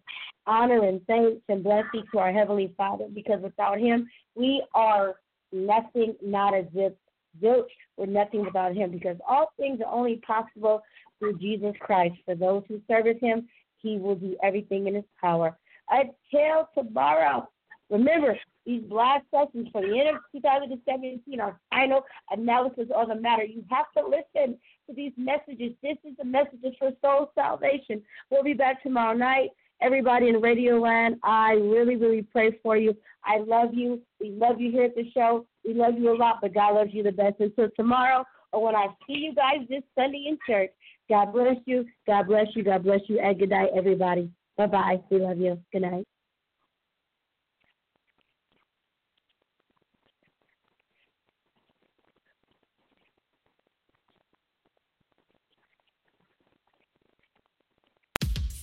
[0.45, 5.15] honor and thanks and blessing to our Heavenly Father because without Him, we are
[5.51, 6.93] nothing, not as if
[7.41, 7.65] zilch,
[7.97, 10.81] we're nothing without Him because all things are only possible
[11.19, 12.15] through Jesus Christ.
[12.25, 13.47] For those who service Him,
[13.81, 15.57] He will do everything in His power.
[15.89, 17.47] Until tomorrow,
[17.93, 23.43] remember, these blast sessions for the end of 2017 are final analysis on the matter.
[23.43, 25.73] You have to listen to these messages.
[25.81, 28.01] This is the messages for soul salvation.
[28.29, 29.49] We'll be back tomorrow night.
[29.81, 32.95] Everybody in Radio Land, I really, really pray for you.
[33.25, 34.01] I love you.
[34.19, 35.45] We love you here at the show.
[35.65, 37.35] We love you a lot, but God loves you the best.
[37.39, 38.23] Until tomorrow,
[38.53, 40.71] or when I see you guys this Sunday in church,
[41.09, 41.85] God bless you.
[42.07, 42.63] God bless you.
[42.63, 43.19] God bless you.
[43.19, 44.31] And good night, everybody.
[44.57, 45.01] Bye bye.
[45.09, 45.59] We love you.
[45.73, 46.05] Good night.